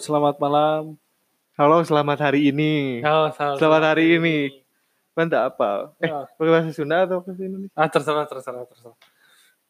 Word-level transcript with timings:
selamat 0.00 0.40
malam. 0.40 0.96
Halo, 1.54 1.84
selamat 1.84 2.18
hari 2.24 2.48
ini. 2.48 3.04
Oh, 3.04 3.28
selamat, 3.30 3.56
Selamat 3.60 3.82
hari 3.84 4.16
ini. 4.16 4.36
Mantap 5.12 5.52
apa? 5.52 5.92
Eh, 6.00 6.08
Oh, 6.08 6.24
pakai 6.24 6.50
bahasa 6.50 6.70
Sunda 6.72 7.04
atau 7.04 7.20
bahasa 7.20 7.42
Indonesia? 7.42 7.74
ah, 7.76 7.84
terserah, 7.86 8.24
terserah, 8.24 8.64
terserah. 8.64 8.96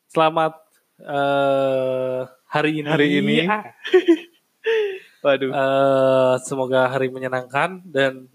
Selamat 0.06 0.52
eh, 1.00 2.20
hari 2.46 2.70
ini. 2.78 2.86
Hari 2.86 3.06
ini. 3.18 3.36
Ah, 3.44 3.74
Waduh. 5.26 5.50
eh, 5.50 6.34
semoga 6.46 6.86
hari 6.86 7.10
menyenangkan 7.10 7.82
dan 7.84 8.30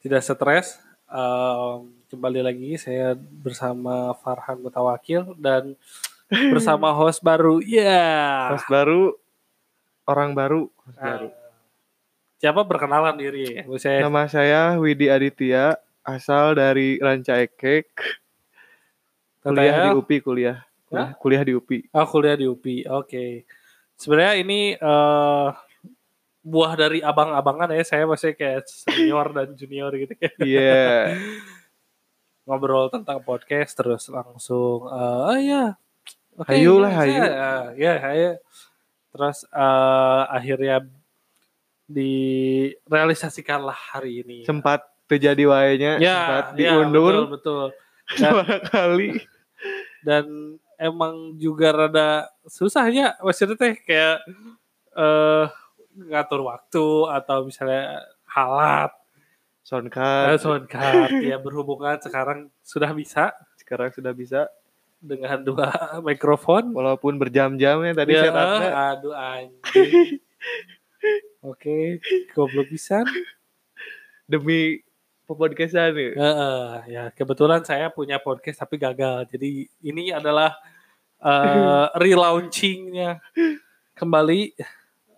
tidak 0.00 0.24
stres. 0.24 0.80
Em, 1.06 1.92
kembali 2.08 2.40
lagi 2.40 2.74
saya 2.74 3.12
bersama 3.14 4.16
Farhan 4.18 4.58
Mutawakil 4.58 5.36
dan 5.36 5.76
bersama 6.50 6.88
host 6.98 7.20
baru. 7.20 7.60
Ya. 7.60 8.48
Host 8.50 8.66
baru, 8.66 9.14
orang 10.04 10.32
baru, 10.32 10.68
host 10.80 10.96
Ah, 10.96 11.16
baru. 11.16 11.28
siapa 12.36 12.60
perkenalan 12.62 13.14
diri 13.14 13.42
ya? 13.50 13.62
Saya 13.76 13.98
Nama 14.02 14.22
saya 14.26 14.60
Widi 14.76 15.08
Aditya, 15.08 15.76
asal 16.00 16.52
dari 16.52 16.96
Ranca 16.98 17.38
Ekek. 17.38 17.88
Kuliah 19.40 19.76
di 19.82 19.90
UPI, 19.94 20.18
kuliah. 20.20 20.58
Kuliah, 20.84 21.10
kuliah 21.16 21.42
di 21.42 21.52
UPI. 21.52 21.78
Oh, 21.90 22.06
kuliah 22.06 22.32
di 22.32 22.44
UPI. 22.44 22.88
Oke. 22.88 23.44
Sebenarnya 23.94 24.34
ini 24.36 24.60
eh 24.72 25.48
buah 26.40 26.72
dari 26.74 27.00
abang-abangan 27.00 27.68
ya. 27.70 27.82
Saya 27.82 28.04
masih 28.04 28.32
kayak 28.32 28.64
senior 28.64 29.28
dan 29.30 29.52
junior 29.52 29.92
gitu 29.92 30.12
kayak 30.14 30.36
Iya. 30.44 31.16
ngobrol 32.44 32.92
tentang 32.92 33.24
podcast 33.24 33.72
terus 33.72 34.04
langsung 34.08 34.84
eh 34.86 35.20
oh 35.32 35.36
iya. 35.36 35.64
Oke. 36.36 36.50
Hayu 36.50 36.76
lah, 36.76 36.90
bisa. 36.90 37.00
hayu. 37.00 37.20
Eh, 37.22 37.64
Ya, 37.78 37.92
hayu. 38.02 38.30
Terus 39.14 39.46
eh 39.46 40.22
akhirnya 40.26 40.82
direalisasikanlah 41.86 43.94
hari 43.94 44.26
ini. 44.26 44.42
Sempat 44.42 44.82
terjadi 45.06 45.46
waenya, 45.46 46.02
ya, 46.02 46.16
sempat 46.16 46.44
ya, 46.58 46.74
diundur 46.74 47.30
betul, 47.30 47.38
betul. 47.38 47.66
Dan, 48.18 48.32
dua 48.34 48.58
kali. 48.74 49.10
dan 50.04 50.24
emang 50.76 51.40
juga 51.40 51.72
rada 51.72 52.28
susahnya 52.44 53.16
maksudnya 53.22 53.56
teh 53.56 53.74
kayak 53.84 54.20
eh 54.96 55.46
ngatur 55.94 56.42
waktu 56.44 56.86
atau 57.08 57.46
misalnya 57.46 58.02
halat 58.28 58.92
Soundcard, 59.64 60.36
eh, 60.36 60.38
soundcard 60.40 61.24
ya 61.24 61.40
berhubungan 61.40 61.96
sekarang 61.96 62.52
sudah 62.60 62.92
bisa 62.92 63.32
sekarang 63.56 63.88
sudah 63.96 64.12
bisa. 64.12 64.44
Dengan 65.04 65.38
dua 65.44 65.68
mikrofon. 66.08 66.72
Walaupun 66.72 67.20
berjam-jam 67.20 67.84
ya 67.84 67.92
tadi 67.92 68.12
ya, 68.16 68.20
saya 68.24 68.32
tanya. 68.32 68.70
aduh 68.96 69.14
anjing. 69.14 70.18
Oke 71.52 72.00
goblok 72.32 72.72
pisan. 72.72 73.04
Demi 74.24 74.80
podcastan 75.28 75.92
nih. 75.92 76.12
Heeh, 76.16 76.64
ya 76.88 77.04
kebetulan 77.12 77.60
saya 77.60 77.92
punya 77.92 78.16
podcast 78.16 78.64
tapi 78.64 78.80
gagal. 78.80 79.28
Jadi 79.28 79.68
ini 79.84 80.08
adalah 80.08 80.56
eh 81.20 81.86
relaunchingnya. 82.00 83.20
Kembali 83.92 84.40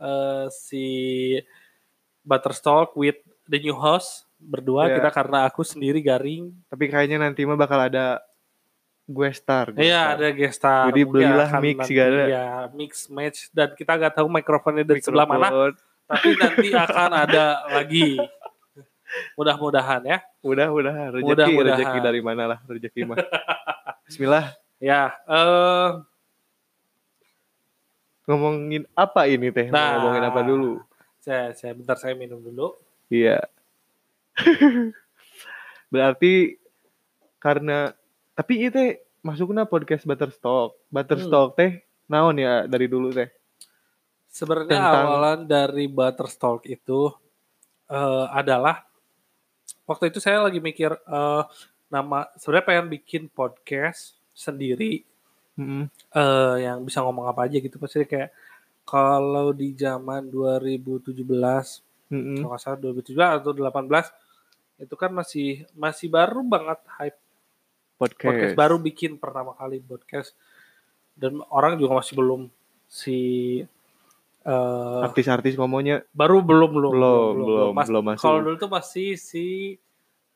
eh, 0.02 0.46
si 0.50 0.86
Butterstalk 2.26 2.98
with 2.98 3.22
the 3.46 3.62
new 3.62 3.78
host 3.78 4.26
berdua. 4.36 4.90
Ya. 4.90 4.98
kita 4.98 5.10
karena 5.14 5.46
aku 5.46 5.62
sendiri 5.62 6.02
garing. 6.02 6.50
Tapi 6.66 6.90
kayaknya 6.90 7.22
nanti 7.22 7.46
mah 7.46 7.54
bakal 7.54 7.78
ada 7.78 8.18
gue 9.06 9.30
star. 9.30 9.70
iya 9.76 10.12
ada 10.12 10.28
guest 10.30 10.58
star 10.58 10.90
Jadi 10.90 11.02
belilah 11.02 11.46
akan 11.46 11.62
mix 11.62 11.78
segala. 11.86 12.22
ya 12.26 12.46
mix 12.74 12.92
match 13.06 13.38
dan 13.50 13.70
kita 13.72 13.94
nggak 13.94 14.14
tahu 14.14 14.26
mikrofonnya 14.26 14.82
dari 14.82 14.98
sebelah 14.98 15.24
mana 15.24 15.46
Mikrofon. 15.46 15.72
tapi 16.04 16.28
nanti 16.34 16.68
akan 16.70 17.10
ada 17.14 17.44
lagi 17.70 18.18
mudah-mudahan 19.34 20.02
ya 20.02 20.18
Mudah-mudahan 20.40 21.08
rezeki 21.12 21.26
Mudah-mudahan. 21.28 21.78
rezeki 21.78 21.98
dari 22.00 22.20
mana 22.20 22.42
lah 22.46 22.58
rezeki 22.62 23.00
mah. 23.02 23.16
Bismillah. 24.04 24.44
ya 24.82 25.14
eh 25.22 25.90
Ngomongin 28.26 28.90
apa 28.92 29.30
ini 29.30 29.54
teh? 29.54 29.70
Nah. 29.70 30.02
ngomongin 30.02 30.24
apa 30.24 30.40
dulu? 30.42 30.82
saya, 31.22 31.54
saya 31.54 31.74
bentar 31.74 31.94
saya 31.94 32.14
minum 32.14 32.38
dulu 32.38 32.74
Iya. 33.06 33.38
Berarti 35.86 36.58
karena 37.38 37.94
tapi 38.36 38.54
itu 38.62 38.78
masuknya 39.20 39.64
podcast 39.64 40.04
Butterstock. 40.04 40.76
Butterstock 40.86 41.48
Hmm. 41.52 41.58
teh 41.58 41.72
naon 42.06 42.36
ya 42.36 42.68
dari 42.68 42.86
dulu 42.86 43.10
teh? 43.10 43.26
Sebenarnya 44.28 44.76
Tentang- 44.76 45.06
awalan 45.08 45.40
dari 45.42 45.88
Butterstalk 45.88 46.62
itu 46.64 47.08
eh, 47.86 48.26
adalah 48.30 48.82
waktu 49.84 50.10
itu 50.10 50.18
saya 50.18 50.42
lagi 50.42 50.58
mikir 50.58 50.90
eh, 50.92 51.42
nama 51.86 52.26
sebenarnya 52.34 52.66
pengen 52.66 52.86
bikin 52.92 53.22
podcast 53.26 54.18
sendiri 54.30 55.06
Mm-mm. 55.54 55.86
eh, 56.12 56.56
yang 56.60 56.82
bisa 56.82 57.00
ngomong 57.00 57.26
apa 57.26 57.46
aja 57.46 57.56
gitu 57.56 57.78
pasti 57.78 58.04
kayak 58.04 58.34
kalau 58.82 59.50
di 59.50 59.70
zaman 59.72 60.26
2017 60.26 61.14
Mm-mm. 62.10 62.42
kalau 62.42 62.58
salah 62.58 62.78
2017 62.78 63.16
atau 63.40 63.50
2018 63.54 64.12
itu 64.82 64.94
kan 64.94 65.10
masih 65.10 65.64
masih 65.72 66.06
baru 66.06 66.42
banget 66.42 66.76
hype 66.98 67.18
Podcast. 67.96 68.28
podcast 68.28 68.54
baru 68.54 68.76
bikin 68.76 69.16
pertama 69.16 69.56
kali 69.56 69.80
podcast 69.80 70.36
dan 71.16 71.40
orang 71.48 71.80
juga 71.80 71.96
masih 71.96 72.12
belum 72.12 72.40
si 72.84 73.18
eh, 74.44 75.00
Artis-artis 75.02 75.56
ngomongnya 75.56 76.04
baru 76.12 76.44
belum 76.44 76.70
belum 76.70 76.92
belum 76.92 77.32
belum 77.40 77.70
Mas- 77.72 77.88
belum 77.88 78.04
masuk. 78.04 78.22
kalau 78.22 78.38
dulu 78.44 78.56
tuh 78.56 78.68
masih 78.68 79.16
si 79.16 79.46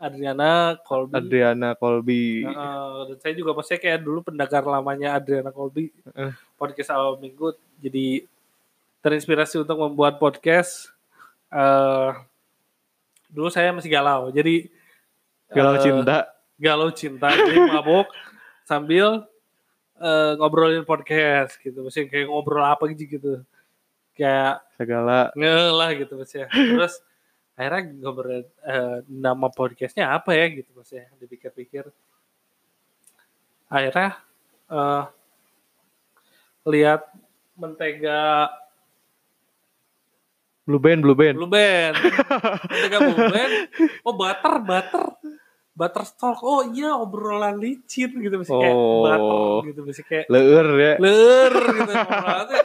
Adriana 0.00 0.80
Colby 0.80 1.12
Adriana 1.12 1.76
Colby. 1.76 2.48
Nah, 2.48 3.04
dan 3.04 3.20
saya 3.20 3.36
juga 3.36 3.52
pasti 3.52 3.76
kayak 3.76 4.00
dulu 4.00 4.24
pendengar 4.24 4.64
lamanya 4.64 5.20
Adriana 5.20 5.52
Colby 5.52 5.92
Heeh. 6.08 6.32
podcast 6.56 6.88
awal 6.90 7.20
minggu 7.20 7.52
jadi 7.76 8.24
terinspirasi 9.00 9.60
untuk 9.60 9.76
membuat 9.76 10.16
podcast 10.16 10.88
eh 11.52 12.10
dulu 13.28 13.52
saya 13.52 13.70
masih 13.70 13.92
galau 13.92 14.32
jadi 14.32 14.66
Galau 15.52 15.76
eh, 15.76 15.82
cinta. 15.84 16.18
Galau 16.60 16.92
cinta 16.92 17.32
jadi 17.32 17.72
mabuk 17.72 18.12
sambil 18.68 19.24
eh, 19.96 20.32
ngobrolin 20.36 20.84
podcast 20.84 21.56
gitu. 21.58 21.80
Maksudnya 21.80 22.12
kayak 22.12 22.28
ngobrol 22.28 22.62
apa 22.62 22.84
gitu 22.92 23.16
gitu. 23.16 23.32
Kayak 24.12 24.60
Segala. 24.76 25.32
ngelah 25.32 25.90
gitu 25.96 26.12
maksudnya. 26.20 26.52
Terus 26.52 27.00
akhirnya 27.56 27.82
ngobrol 28.04 28.44
eh, 28.44 28.98
nama 29.08 29.48
podcastnya 29.48 30.12
apa 30.12 30.36
ya 30.36 30.46
gitu 30.52 30.70
maksudnya 30.76 31.08
dipikir-pikir. 31.16 31.88
Akhirnya 33.72 34.20
eh, 34.68 35.02
lihat 36.68 37.08
mentega 37.56 38.52
Blue 40.68 40.78
Band, 40.78 41.02
Blue 41.02 41.18
Band. 41.18 41.34
Blue 41.34 41.50
Band. 41.50 41.98
Mentega 42.70 42.98
Blue 43.00 43.32
Band. 43.32 43.52
Oh 44.06 44.14
butter 44.14 44.54
butter 44.62 45.06
butter 45.70 46.02
stock 46.02 46.42
oh 46.42 46.66
iya 46.66 46.92
obrolan 46.92 47.56
licin 47.56 48.10
gitu 48.10 48.34
kayak 48.58 48.74
Oh. 48.74 49.06
butter 49.06 49.70
gitu 49.70 49.80
maksudnya 49.82 50.08
kayak 50.08 50.26
Leur 50.28 50.68
ya. 50.76 50.94
ler 50.98 51.54
gitu 51.72 51.92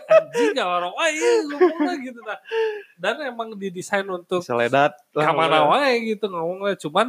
anjing 0.06 0.50
gak 0.52 0.68
orang 0.68 0.92
wah 0.92 1.08
iya 1.08 1.32
ngomongnya 1.46 1.94
gitu 2.02 2.20
nah 2.22 2.40
dan 2.96 3.16
emang 3.24 3.54
didesain 3.56 4.04
untuk 4.06 4.42
Seledat. 4.42 4.98
pokoknya. 5.63 5.86
wae 5.86 5.94
gitu 6.07 6.25
ngomongnya 6.28 6.75
cuman 6.78 7.07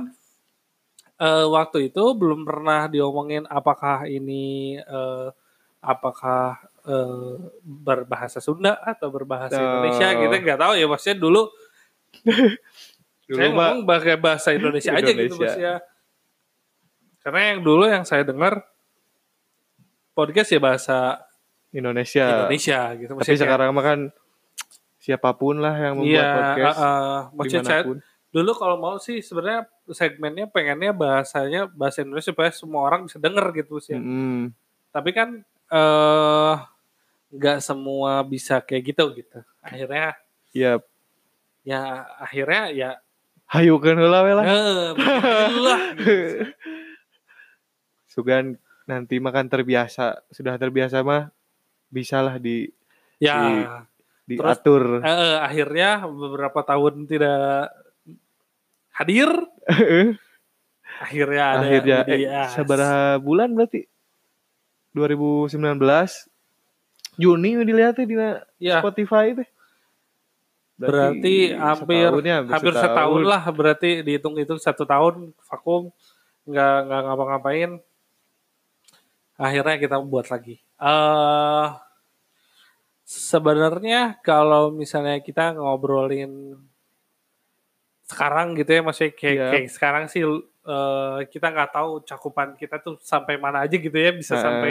eh, 1.17 1.47
waktu 1.47 1.79
itu 1.89 2.03
belum 2.13 2.45
pernah 2.45 2.87
diomongin 2.87 3.49
apakah 3.49 4.05
ini 4.05 4.77
eh, 4.77 5.29
apakah 5.81 6.61
eh, 6.85 7.35
berbahasa 7.63 8.39
Sunda 8.39 8.79
atau 8.79 9.09
berbahasa 9.09 9.57
Oh. 9.57 9.65
Indonesia 9.81 10.07
gitu 10.13 10.35
nggak 10.37 10.61
tahu 10.61 10.73
ya 10.77 10.87
maksudnya 10.87 11.19
dulu, 11.19 11.43
Dulu 13.27 13.37
saya 13.37 13.51
ngomong 13.51 13.79
pakai 13.85 14.15
bahasa 14.17 14.49
Indonesia, 14.51 14.91
aja 14.91 15.03
gitu 15.05 15.11
Indonesia. 15.13 15.43
maksudnya 15.43 15.75
karena 17.19 17.41
yang 17.45 17.61
dulu 17.61 17.85
yang 17.85 18.03
saya 18.03 18.23
dengar 18.23 18.63
podcast 20.13 20.49
ya 20.49 20.61
bahasa 20.61 20.99
Indonesia. 21.71 22.47
Indonesia 22.47 22.81
gitu 22.95 23.11
Tapi 23.11 23.19
maksudnya 23.19 23.35
kayak- 23.35 23.43
sekarang 23.45 23.69
mah 23.71 23.85
kan 23.85 24.01
siapa 24.97 25.31
pun 25.33 25.57
lah 25.57 25.75
yang 25.77 25.95
membuat 25.97 26.15
Iya, 26.17 26.31
podcast 26.35 26.77
uh, 26.77 26.83
uh, 26.83 27.19
maksud 27.33 27.61
saya 27.63 27.83
dulu 28.29 28.51
kalau 28.53 28.77
mau 28.77 28.97
sih 28.97 29.19
sebenarnya 29.19 29.65
segmennya 29.89 30.47
pengennya 30.47 30.91
bahasanya 30.91 31.67
bahasa 31.69 32.03
Indonesia 32.03 32.31
supaya 32.31 32.51
semua 32.51 32.85
orang 32.85 33.07
bisa 33.07 33.17
denger 33.17 33.47
gitu 33.55 33.79
sih. 33.79 33.95
Mm-mm. 33.95 34.51
Tapi 34.91 35.11
kan 35.11 35.29
eh 35.67 36.55
nggak 37.29 37.59
semua 37.61 38.23
bisa 38.23 38.59
kayak 38.61 38.83
gitu 38.87 39.05
gitu. 39.15 39.39
Akhirnya 39.61 40.15
Ya, 40.51 40.81
ya 41.63 41.81
akhirnya 42.17 42.63
ya 42.73 42.91
heula 43.51 44.19
we 44.27 44.33
lah. 44.35 44.45
gitu. 44.45 46.43
Sugan 48.13 48.59
nanti 48.87 49.19
makan 49.19 49.47
terbiasa, 49.47 50.23
sudah 50.33 50.55
terbiasa 50.59 51.03
mah 51.03 51.31
bisalah 51.91 52.39
di 52.39 52.71
Ya 53.17 53.81
Di- 54.27 54.37
diatur. 54.37 55.01
Terus, 55.01 55.03
eh, 55.07 55.39
akhirnya 55.41 56.05
beberapa 56.05 56.61
tahun 56.67 57.07
tidak 57.07 57.71
hadir. 58.99 59.31
akhirnya 60.97 61.45
ada 61.53 61.61
akhirnya 61.61 61.99
eh, 62.09 62.49
seberapa 62.57 63.21
bulan 63.21 63.53
berarti 63.53 63.85
2019 64.97 65.77
Juni 67.17 67.51
dilihat 67.65 67.97
di 68.01 68.17
ya. 68.61 68.81
Spotify 68.81 69.33
itu. 69.33 69.45
Berarti, 70.77 71.57
berarti 71.57 71.57
hampir 71.57 72.09
hampir 72.53 72.73
setahun. 72.77 72.85
setahun 72.85 73.23
lah 73.25 73.43
berarti 73.49 73.91
dihitung-hitung 74.05 74.61
satu 74.61 74.85
tahun 74.85 75.33
vakum 75.49 75.89
nggak 76.45 76.77
nggak 76.85 77.01
ngapa-ngapain 77.09 77.71
akhirnya 79.41 79.77
kita 79.81 79.97
buat 80.05 80.29
lagi 80.29 80.61
uh, 80.77 81.81
sebenarnya 83.09 84.21
kalau 84.21 84.69
misalnya 84.69 85.17
kita 85.25 85.57
ngobrolin 85.57 86.61
sekarang 88.07 88.55
gitu 88.55 88.71
ya 88.77 88.83
maksudnya 88.85 89.13
kayak, 89.17 89.37
yeah. 89.37 89.51
kayak 89.57 89.67
sekarang 89.73 90.05
sih 90.13 90.23
uh, 90.23 91.19
kita 91.27 91.57
nggak 91.57 91.73
tahu 91.73 92.05
cakupan 92.05 92.53
kita 92.55 92.79
tuh 92.85 93.01
sampai 93.01 93.41
mana 93.41 93.65
aja 93.65 93.75
gitu 93.75 93.97
ya 93.97 94.13
bisa 94.15 94.37
uh. 94.37 94.43
sampai 94.45 94.71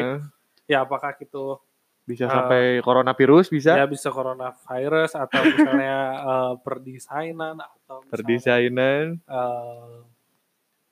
ya 0.70 0.86
apakah 0.86 1.18
gitu 1.18 1.60
bisa 2.06 2.30
uh, 2.30 2.32
sampai 2.32 2.86
coronavirus 2.86 3.50
bisa? 3.50 3.74
ya 3.74 3.90
bisa 3.90 4.14
coronavirus 4.14 5.18
atau 5.18 5.42
misalnya 5.42 5.98
uh, 6.22 6.54
perdesainan 6.66 7.58
atau 7.58 8.06
perdesainan. 8.08 9.20
uh, 9.26 10.06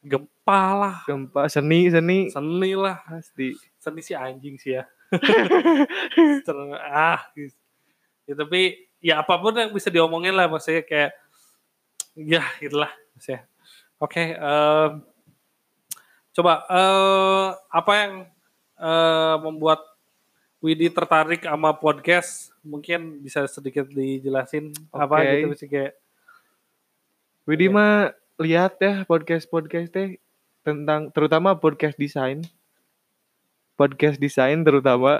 gempa 0.04 0.63
lah. 0.75 0.98
Gempa 1.07 1.48
seni 1.48 1.88
seni. 1.88 2.27
Seni 2.33 2.74
lah. 2.75 3.00
Pasti. 3.06 3.56
Seni 3.80 4.01
si 4.04 4.13
anjing 4.18 4.57
sih 4.60 4.75
ya. 4.75 4.83
Ah 6.89 7.30
gitu. 7.38 7.54
ya 8.25 8.33
tapi 8.33 8.89
ya 9.04 9.21
apa 9.21 9.36
pun 9.38 9.54
yang 9.54 9.69
bisa 9.69 9.94
diomongin 9.94 10.33
lah 10.33 10.50
maksudnya 10.50 10.81
kayak 10.81 11.12
ya 12.18 12.42
itulah 12.63 12.89
maksudnya 13.13 13.45
oke 14.00 14.10
okay, 14.10 14.33
uh, 14.39 14.98
coba 16.33 16.65
uh, 16.65 17.48
apa 17.69 17.92
yang 17.94 18.13
uh, 18.80 19.36
membuat 19.44 19.92
Widi 20.63 20.88
tertarik 20.88 21.44
sama 21.44 21.75
podcast, 21.75 22.56
mungkin 22.63 23.19
bisa 23.19 23.44
sedikit 23.51 23.83
dijelasin 23.92 24.71
okay. 24.95 25.04
apa 25.04 25.15
gitu 25.27 25.48
sih 25.60 25.68
kayak. 25.68 26.00
Widi 27.44 27.68
ya. 27.68 27.75
mah 27.75 27.94
lihat 28.39 28.80
ya 28.80 29.04
podcast 29.04 29.44
podcast 29.51 29.92
teh 29.92 30.24
tentang 30.63 31.12
terutama 31.12 31.51
podcast 31.60 32.00
desain, 32.00 32.48
podcast 33.75 34.15
desain 34.15 34.63
terutama 34.63 35.19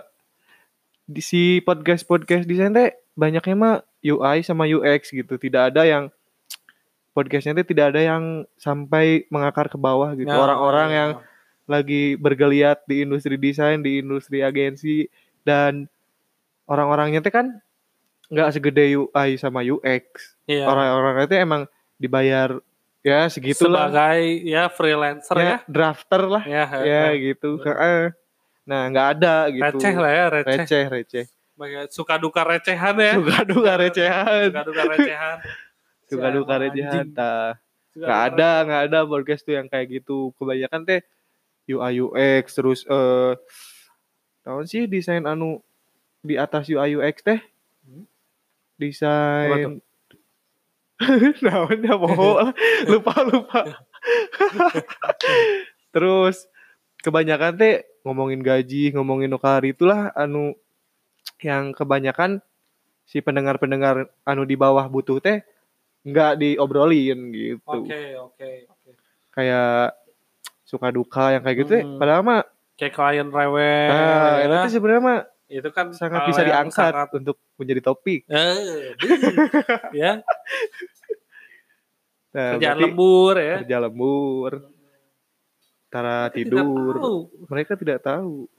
di 1.04 1.20
si 1.20 1.60
podcast 1.60 2.08
podcast 2.08 2.48
desain 2.48 2.72
teh 2.72 2.96
banyaknya 3.12 3.56
mah 3.60 3.76
UI 4.00 4.48
sama 4.48 4.64
UX 4.64 5.12
gitu, 5.12 5.36
tidak 5.36 5.76
ada 5.76 5.84
yang 5.84 6.08
podcastnya 7.12 7.60
teh 7.60 7.68
tidak 7.68 7.92
ada 7.92 8.00
yang 8.00 8.48
sampai 8.56 9.28
mengakar 9.28 9.68
ke 9.68 9.76
bawah 9.76 10.16
gitu. 10.16 10.32
Ya, 10.32 10.40
Orang-orang 10.40 10.88
ya, 10.88 10.96
yang 10.96 11.12
lagi 11.68 12.16
bergeliat 12.16 12.88
di 12.88 13.04
industri 13.04 13.36
desain, 13.36 13.84
di 13.84 14.00
industri 14.00 14.40
agensi, 14.40 15.12
dan 15.44 15.88
orang-orangnya 16.68 17.20
itu 17.20 17.32
kan 17.32 17.60
nggak 18.32 18.50
segede 18.56 18.98
UI 18.98 19.38
sama 19.38 19.62
UX. 19.62 20.36
Iya. 20.50 20.66
Orang-orang 20.68 21.28
itu 21.28 21.36
emang 21.38 21.62
dibayar 22.00 22.58
ya 23.04 23.28
segitu 23.28 23.68
lah. 23.68 23.92
Sebagai 23.92 24.22
ya 24.48 24.64
freelancer 24.72 25.36
ya. 25.38 25.44
ya. 25.44 25.58
Drafter 25.68 26.22
lah. 26.26 26.44
Ya, 26.48 26.66
ya, 26.82 26.84
ya 26.84 27.04
gitu. 27.20 27.60
Nah 28.64 28.82
nggak 28.90 29.08
ada 29.20 29.36
gitu. 29.52 29.78
Receh 29.78 29.96
lah 30.00 30.12
ya 30.12 30.26
receh. 30.32 30.58
Receh 30.64 30.84
receh. 30.90 31.26
Suka 31.92 32.18
duka 32.18 32.42
recehan 32.48 32.96
ya. 32.98 33.14
Suka 33.20 33.38
duka 33.46 33.74
recehan. 33.78 34.50
Suka 34.50 34.64
duka 34.66 34.84
recehan. 34.90 35.38
Suka 36.10 36.28
duka 36.32 36.54
recehan. 36.58 37.06
Nggak 37.94 38.22
ada 38.34 38.50
nggak 38.66 38.82
ada 38.90 39.00
podcast 39.06 39.46
tuh 39.46 39.54
yang 39.60 39.68
kayak 39.70 40.02
gitu. 40.02 40.34
Kebanyakan 40.40 40.82
teh 40.88 41.02
UI 41.70 42.02
UX 42.04 42.46
terus 42.58 42.84
eh 42.88 42.96
uh, 42.96 43.32
tahun 44.44 44.64
sih 44.68 44.86
desain 44.86 45.24
anu 45.24 45.64
di 46.24 46.36
atas 46.36 46.68
UI 46.68 47.00
UX 47.00 47.24
teh 47.24 47.40
hmm? 47.88 48.06
desain 48.80 49.80
naonnya 51.44 51.94
mau 51.96 52.52
lupa 52.92 53.14
lupa 53.28 53.60
terus 55.96 56.48
kebanyakan 57.04 57.56
teh 57.60 57.88
ngomongin 58.04 58.44
gaji 58.44 58.92
ngomongin 58.92 59.32
nukar 59.32 59.64
itulah 59.64 60.12
anu 60.16 60.56
yang 61.44 61.76
kebanyakan 61.76 62.44
si 63.04 63.20
pendengar-pendengar 63.20 64.12
anu 64.24 64.44
di 64.48 64.56
bawah 64.56 64.88
butuh 64.88 65.20
teh 65.20 65.44
nggak 66.04 66.34
diobrolin 66.40 67.32
gitu. 67.32 67.64
Oke 67.64 67.88
okay, 67.88 68.08
oke 68.20 68.36
okay, 68.36 68.56
oke. 68.68 68.80
Okay. 68.84 68.94
Kayak 69.32 69.96
suka 70.68 70.88
duka 70.92 71.32
yang 71.32 71.44
kayak 71.44 71.58
gitu 71.64 71.74
hmm. 71.80 71.84
ya. 71.84 71.98
Padahal 72.00 72.22
mah 72.24 72.42
kayak 72.80 72.94
klien 72.94 73.30
rewel. 73.30 73.90
Nah, 73.92 74.42
ya. 74.42 74.58
itu 74.66 74.80
sebenarnya 74.80 75.02
mah 75.04 75.20
itu 75.54 75.70
kan 75.70 75.94
sangat 75.94 76.26
bisa 76.26 76.42
diangkat 76.42 76.94
sangat... 76.94 77.10
untuk 77.14 77.38
menjadi 77.60 77.82
topik. 77.86 78.26
Eh, 78.28 78.98
ya. 79.94 80.20
Nah, 82.34 82.58
kerja 82.58 82.74
lembur 82.74 83.38
ya. 83.38 83.62
Kerja 83.62 83.78
lembur. 83.78 84.52
Tara 85.94 86.34
tidur. 86.34 86.98
Tidak 86.98 87.46
Mereka 87.46 87.78
tidak 87.78 88.02
tahu. 88.02 88.50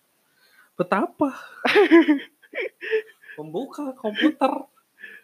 Betapa 0.79 1.35
membuka 3.39 3.91
komputer 3.99 4.71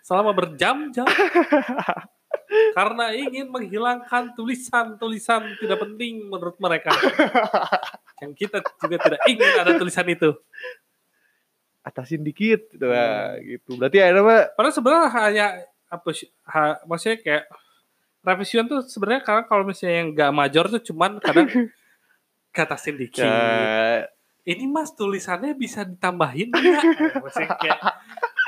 selama 0.03 0.35
berjam-jam 0.35 1.07
karena 2.75 3.15
ingin 3.15 3.47
menghilangkan 3.49 4.35
tulisan-tulisan 4.35 5.57
tidak 5.59 5.79
penting 5.81 6.27
menurut 6.27 6.59
mereka. 6.59 6.91
yang 8.21 8.33
kita 8.37 8.61
juga 8.61 8.97
tidak 9.01 9.21
ingin 9.31 9.53
ada 9.57 9.73
tulisan 9.79 10.07
itu. 10.11 10.31
Atasin 11.81 12.21
dikit, 12.21 12.69
gitu, 12.71 12.87
hmm. 12.87 13.41
gitu. 13.47 13.71
Berarti 13.81 13.99
ada 14.05 14.21
apa? 14.21 14.37
Padahal 14.53 14.75
sebenarnya 14.75 15.09
hanya 15.17 15.47
apa 15.91 16.09
sih? 16.13 16.29
maksudnya 16.85 17.19
kayak 17.25 17.45
revision 18.21 18.69
tuh 18.69 18.81
sebenarnya 18.85 19.23
karena 19.25 19.43
kalau 19.49 19.65
misalnya 19.65 19.97
yang 19.97 20.09
gak 20.13 20.33
major 20.37 20.65
tuh 20.69 20.83
cuman 20.93 21.17
kadang 21.23 21.49
katasin 22.57 23.01
dikit. 23.01 23.25
Ya. 23.25 24.07
Ini 24.41 24.65
mas 24.67 24.93
tulisannya 24.97 25.53
bisa 25.55 25.85
ditambahin 25.85 26.51
ya? 26.53 26.81
Maksudnya 27.23 27.51
kayak 27.61 27.81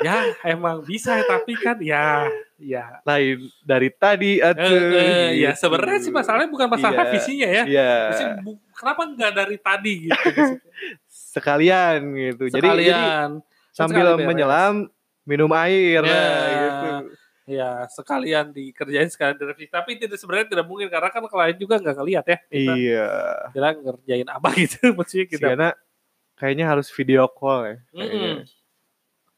ya 0.01 0.15
emang 0.49 0.81
bisa 0.83 1.21
tapi 1.23 1.53
kan 1.55 1.77
ya 1.79 2.27
ya 2.63 3.03
lain 3.03 3.51
dari 3.61 3.89
tadi 3.91 4.39
atau 4.39 4.63
uh, 4.63 4.95
uh, 4.95 5.29
ya 5.35 5.51
sebenarnya 5.53 5.99
sih 5.99 6.13
masalahnya 6.13 6.49
bukan 6.49 6.67
masalah 6.71 7.03
yeah, 7.03 7.13
visinya 7.13 7.47
ya. 7.47 7.63
yeah. 7.67 8.39
kenapa 8.73 9.01
nggak 9.11 9.31
dari 9.35 9.57
tadi 9.59 9.93
gitu 10.07 10.29
sekalian 11.35 11.99
gitu. 12.13 12.43
Sekalian. 12.49 12.61
jadi, 12.61 12.69
jadi 12.89 13.73
sambil 13.73 14.05
Sekali 14.13 14.25
menyelam 14.29 14.73
minum 15.25 15.49
air. 15.57 16.01
Yeah. 16.05 16.07
nah, 16.07 16.47
gitu. 16.55 16.89
Ya 17.43 17.69
sekalian 17.91 18.55
dikerjain 18.55 19.11
sekalian 19.11 19.35
direvisi 19.35 19.67
tapi 19.67 19.99
tidak 19.99 20.15
sebenarnya 20.15 20.47
tidak 20.55 20.65
mungkin 20.69 20.87
karena 20.87 21.11
kan 21.11 21.27
klien 21.27 21.57
juga 21.59 21.75
nggak 21.75 21.95
ngeliat 21.99 22.25
ya 22.25 22.37
kita, 22.47 22.73
iya. 22.79 23.11
Kita 23.51 23.69
ngerjain 23.83 24.27
apa 24.31 24.49
gitu 24.63 24.95
maksudnya 24.95 25.27
kita. 25.27 25.47
Karena 25.51 25.69
kayaknya 26.39 26.65
harus 26.71 26.87
video 26.87 27.27
call 27.27 27.67
ya 27.67 27.77
mm 27.91 28.07
-hmm 28.07 28.35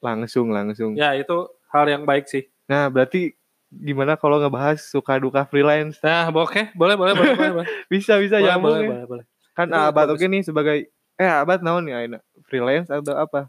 Langsung, 0.05 0.53
langsung. 0.53 0.94
Ya, 0.94 1.17
itu 1.17 1.50
hal 1.74 1.89
yang 1.89 2.05
baik 2.05 2.29
sih. 2.29 2.46
Nah, 2.65 2.89
berarti 2.89 3.38
gimana 3.69 4.17
kalau 4.17 4.41
ngebahas 4.41 4.81
suka 4.81 5.22
duka 5.22 5.45
freelance? 5.45 6.01
Nah, 6.01 6.29
oke, 6.34 6.74
boleh, 6.74 6.95
boleh, 6.98 7.13
boleh, 7.13 7.34
boleh. 7.36 7.67
bisa, 7.93 8.17
bisa 8.17 8.41
boleh, 8.41 8.50
ya. 8.50 8.55
Boleh, 8.57 8.81
boleh, 8.89 9.05
boleh. 9.05 9.25
Kan 9.55 9.72
itu 9.72 9.79
Abad 9.79 10.07
oke 10.12 10.25
nih 10.27 10.43
sebagai 10.43 10.77
eh 11.15 11.31
Abad 11.31 11.63
naon 11.63 11.88
nih 11.88 11.95
Aina? 11.95 12.19
Freelance 12.43 12.91
atau 12.91 13.15
apa? 13.15 13.48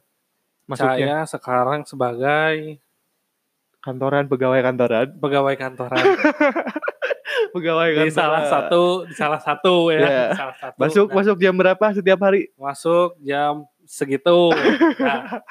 Masuknya? 0.70 1.26
Saya 1.26 1.38
sekarang 1.38 1.82
sebagai 1.86 2.78
kantoran, 3.82 4.26
pegawai 4.26 4.60
kantoran. 4.62 5.06
Pegawai 5.18 5.54
kantoran. 5.54 6.04
pegawai 7.54 7.88
kantoran. 7.94 8.10
Di 8.10 8.14
salah 8.14 8.42
satu, 8.46 9.06
di 9.06 9.14
salah 9.14 9.40
satu 9.42 9.94
ya. 9.94 10.00
Yeah. 10.02 10.30
salah 10.34 10.56
satu. 10.58 10.78
Masuk, 10.78 11.06
nah. 11.10 11.14
masuk 11.22 11.36
jam 11.38 11.54
berapa 11.54 11.86
setiap 11.94 12.18
hari? 12.22 12.50
Masuk 12.58 13.14
jam 13.22 13.66
segitu. 13.86 14.50
nah. 15.02 15.42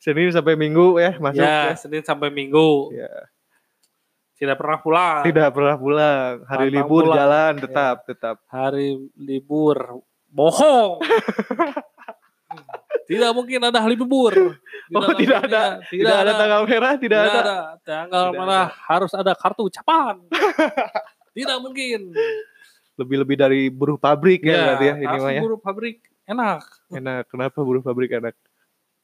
Senin 0.00 0.30
sampai 0.32 0.54
Minggu 0.54 1.00
ya 1.00 1.16
masuk 1.16 1.42
ya, 1.42 1.72
ya. 1.72 1.76
Senin 1.76 2.02
sampai 2.04 2.28
Minggu. 2.32 2.92
Ya. 2.92 3.10
Tidak 4.36 4.56
pernah 4.60 4.78
pulang. 4.84 5.22
Tidak 5.24 5.48
pernah 5.48 5.76
pulang. 5.80 6.32
Hari 6.44 6.68
Pantang 6.68 6.76
libur 6.76 7.02
pulang. 7.08 7.16
jalan 7.16 7.52
tetap 7.56 7.96
ya. 7.96 8.06
tetap. 8.12 8.36
Hari 8.52 8.88
libur 9.16 9.76
bohong. 10.28 11.00
tidak 13.08 13.30
mungkin 13.32 13.60
ada 13.64 13.78
hari 13.80 13.96
libur. 13.96 14.60
Tidak 14.92 15.00
oh, 15.00 15.16
tidak 15.16 15.38
ada. 15.48 15.80
Tidak, 15.88 16.04
tidak 16.04 16.16
ada, 16.20 16.22
ada 16.28 16.32
tanggal 16.36 16.60
merah, 16.68 16.94
tidak, 17.00 17.22
tidak 17.24 17.32
ada. 17.32 17.40
ada. 17.40 17.56
Tanggal 17.80 18.24
tidak 18.28 18.44
ada. 18.44 18.60
harus 18.84 19.12
ada 19.16 19.32
kartu 19.32 19.62
ucapan. 19.72 20.14
tidak 21.36 21.56
mungkin. 21.64 22.00
Lebih-lebih 23.00 23.36
dari 23.40 23.60
buruh 23.72 23.96
pabrik 23.96 24.44
ya, 24.44 24.52
ya 24.52 24.60
berarti 24.68 24.84
ya 24.84 24.94
ini 25.00 25.40
buruh 25.40 25.60
pabrik 25.60 25.96
enak. 26.28 26.60
Enak. 26.92 27.22
Kenapa 27.32 27.58
buruh 27.64 27.80
pabrik 27.80 28.12
enak? 28.12 28.36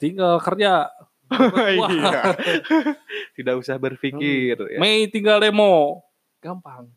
Tinggal 0.02 0.42
kerja 0.42 0.90
iya. 1.72 2.34
Tidak 3.38 3.54
usah 3.56 3.78
berpikir 3.78 4.52
ya. 4.58 4.76
Mei 4.76 5.08
tinggal 5.08 5.40
demo. 5.40 6.04
Gampang. 6.42 6.90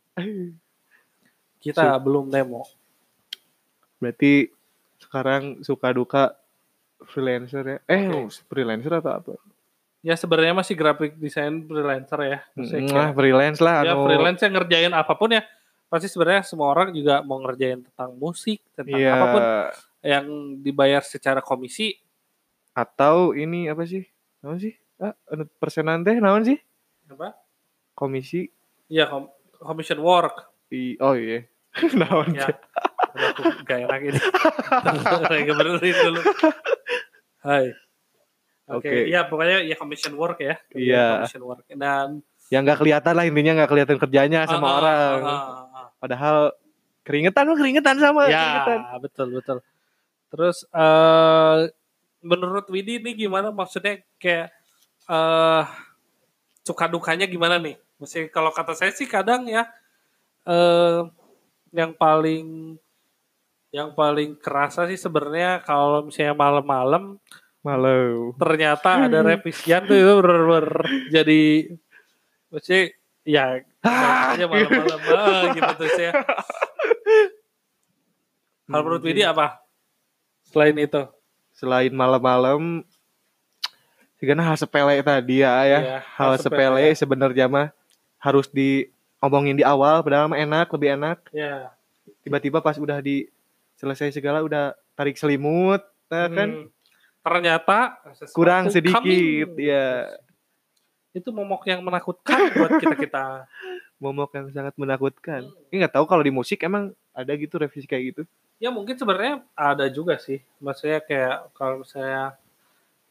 Kita 1.57 1.95
belum 1.97 2.27
demo. 2.27 2.67
Berarti 3.95 4.51
sekarang 4.99 5.63
suka 5.63 5.89
duka 5.89 6.23
freelancer 7.07 7.63
ya. 7.63 7.77
Eh, 7.87 8.11
Oke. 8.11 8.43
freelancer 8.45 8.91
atau 8.91 9.11
apa? 9.13 9.31
Ya 10.03 10.13
sebenarnya 10.13 10.53
masih 10.53 10.75
graphic 10.75 11.15
design 11.15 11.65
freelancer 11.65 12.19
ya. 12.21 12.39
Maksudnya 12.53 12.91
Nah, 12.91 13.09
freelance 13.15 13.59
lah 13.63 13.81
ya 13.81 13.95
anu. 13.95 14.05
freelance 14.05 14.41
yang 14.43 14.53
ngerjain 14.53 14.93
apa 14.93 15.13
pun 15.15 15.31
ya. 15.31 15.41
Pasti 15.87 16.11
sebenarnya 16.11 16.43
semua 16.43 16.69
orang 16.69 16.91
juga 16.91 17.23
mau 17.23 17.39
ngerjain 17.39 17.81
tentang 17.81 18.11
musik, 18.13 18.59
tentang 18.75 18.99
Iya. 18.99 19.11
apa 19.15 19.25
pun 19.31 19.41
yang 20.05 20.25
dibayar 20.59 21.01
secara 21.01 21.39
komisi. 21.39 21.97
Atau 22.75 23.31
ini 23.31 23.65
apa 23.65 23.87
sih? 23.87 24.03
Naon 24.39 24.59
sih? 24.59 24.75
Ah, 24.95 25.15
persenan 25.57 26.03
teh 26.03 26.19
naon 26.19 26.43
sih? 26.43 26.59
Apa? 27.07 27.31
Komisi. 27.93 28.51
Ya 28.85 29.07
kom- 29.07 29.31
commission 29.55 29.99
work. 29.99 30.51
I, 30.67 30.99
oh 30.99 31.15
iya. 31.15 31.47
naon 31.95 32.35
Ya. 32.35 32.51
aku 33.15 33.41
gak 33.63 33.79
enak 33.81 34.01
ini. 34.05 34.19
Rega 35.31 35.53
benerin 35.53 35.95
dulu. 35.95 36.19
Hai. 37.41 37.71
Oke, 38.65 38.89
Oke. 38.89 39.07
ya 39.07 39.23
pokoknya 39.23 39.63
ya 39.63 39.75
commission 39.75 40.13
work 40.13 40.37
ya. 40.37 40.59
Iya. 40.69 41.23
Commission 41.23 41.43
work. 41.45 41.63
Dan 41.69 42.19
Yang 42.45 42.61
nggak 42.61 42.79
kelihatan 42.79 43.13
lah 43.13 43.25
intinya 43.25 43.51
nggak 43.55 43.69
kelihatan 43.71 43.97
kerjanya 43.97 44.39
sama 44.45 44.61
Ah, 44.61 44.69
ah, 44.69 44.77
orang. 44.77 45.19
ah, 45.21 45.31
ah, 45.31 45.65
ah. 45.73 45.87
Padahal 45.95 46.37
keringetan 47.01 47.45
mah 47.45 47.55
keringetan 47.55 47.95
sama 47.97 48.21
Ya, 48.25 48.35
keringetan. 48.61 48.79
betul 48.99 49.27
betul. 49.31 49.57
Terus 50.27 50.57
eh 50.67 51.57
menurut 52.25 52.65
Widi 52.73 52.97
ini 52.97 53.13
gimana 53.13 53.53
maksudnya 53.53 54.01
kayak 54.17 54.49
eh 55.05 55.63
suka 56.65 56.89
dukanya 56.89 57.29
gimana 57.29 57.61
nih? 57.61 57.77
Mesti 58.01 58.33
kalau 58.33 58.49
kata 58.49 58.73
saya 58.73 58.89
sih 58.89 59.05
kadang 59.05 59.45
ya 59.45 59.69
eh 60.49 61.05
yang 61.69 61.93
paling 61.93 62.75
yang 63.69 63.93
paling 63.93 64.39
kerasa 64.41 64.89
sih 64.89 64.97
sebenarnya 64.97 65.61
kalau 65.61 66.07
misalnya 66.07 66.33
malam-malam 66.33 67.21
Malu. 67.65 68.37
ternyata 68.37 69.09
ada 69.09 69.25
revisian 69.25 69.89
tuh 69.89 69.97
itu 69.97 70.13
bener-bener 70.21 70.67
jadi 71.09 71.41
mesti 72.53 72.93
ya 73.25 73.57
aja 74.37 74.45
malam-malam 74.45 74.99
ah, 75.11 75.41
gitu 75.53 75.71
tuh 75.81 75.89
saya. 75.97 76.13
Kalau 78.65 78.81
menurut 78.81 79.03
Widi 79.05 79.21
apa? 79.21 79.61
Selain 80.49 80.73
itu, 80.73 81.01
Selain 81.55 81.91
malam-malam 81.91 82.83
Sigana 84.15 84.47
hal 84.47 84.55
sepele 84.55 84.95
tadi 85.03 85.43
ya 85.43 85.51
ya. 85.67 85.79
Iya, 85.79 85.97
hal 86.15 86.31
hal 86.33 86.39
sepele 86.39 86.87
sepele. 86.87 86.99
sebenarnya 86.99 87.45
mah 87.51 87.67
harus 88.15 88.47
diomongin 88.47 89.59
di 89.59 89.63
awal 89.63 89.99
padahal 90.01 90.31
mah 90.31 90.39
enak, 90.39 90.71
lebih 90.71 90.95
enak. 90.95 91.19
ya 91.35 91.69
Tiba-tiba 92.23 92.63
pas 92.63 92.79
udah 92.79 93.03
di 93.03 93.27
selesai 93.75 94.15
segala 94.15 94.39
udah 94.39 94.71
tarik 94.95 95.19
selimut, 95.19 95.83
nah 96.07 96.31
kan 96.31 96.49
hmm, 96.63 96.67
ternyata 97.19 97.99
sesuatu 98.15 98.33
kurang 98.39 98.71
sedikit 98.71 99.03
coming. 99.03 99.59
ya. 99.59 100.15
Itu 101.11 101.35
momok 101.35 101.67
yang 101.67 101.83
menakutkan 101.83 102.39
buat 102.55 102.71
kita 102.79 102.95
kita. 102.95 103.25
Momok 103.99 104.31
yang 104.31 104.47
sangat 104.55 104.79
menakutkan. 104.79 105.43
Ini 105.69 105.85
nggak 105.85 105.99
tahu 105.99 106.07
kalau 106.07 106.23
di 106.23 106.31
musik 106.31 106.63
emang 106.63 106.95
ada 107.11 107.31
gitu 107.35 107.59
revisi 107.59 107.83
kayak 107.83 108.15
gitu. 108.15 108.21
Ya 108.55 108.69
mungkin 108.71 108.95
sebenarnya 108.95 109.43
ada 109.51 109.85
juga 109.91 110.15
sih. 110.17 110.39
Maksudnya 110.63 111.03
kayak 111.03 111.51
kalau 111.55 111.83
saya 111.83 112.35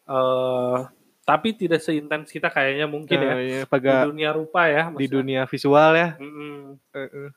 eh 0.04 0.78
tapi 1.24 1.56
tidak 1.56 1.80
seintens 1.80 2.28
kita 2.28 2.52
kayaknya 2.52 2.84
mungkin 2.84 3.16
ya. 3.16 3.32
Nah, 3.32 3.40
ya, 3.40 3.62
Di 3.64 3.96
dunia 4.12 4.30
rupa 4.36 4.68
ya. 4.68 4.92
di 4.92 5.08
maksudnya. 5.08 5.12
dunia 5.16 5.42
visual 5.48 5.90
ya. 5.96 6.08
Mm-mm. 6.20 6.76
Heeh. 6.92 7.28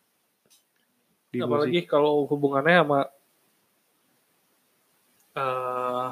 Di 1.31 1.39
apalagi 1.39 1.79
musik. 1.83 1.91
kalau 1.91 2.27
hubungannya 2.27 2.83
sama 2.83 3.01
eh 5.37 6.07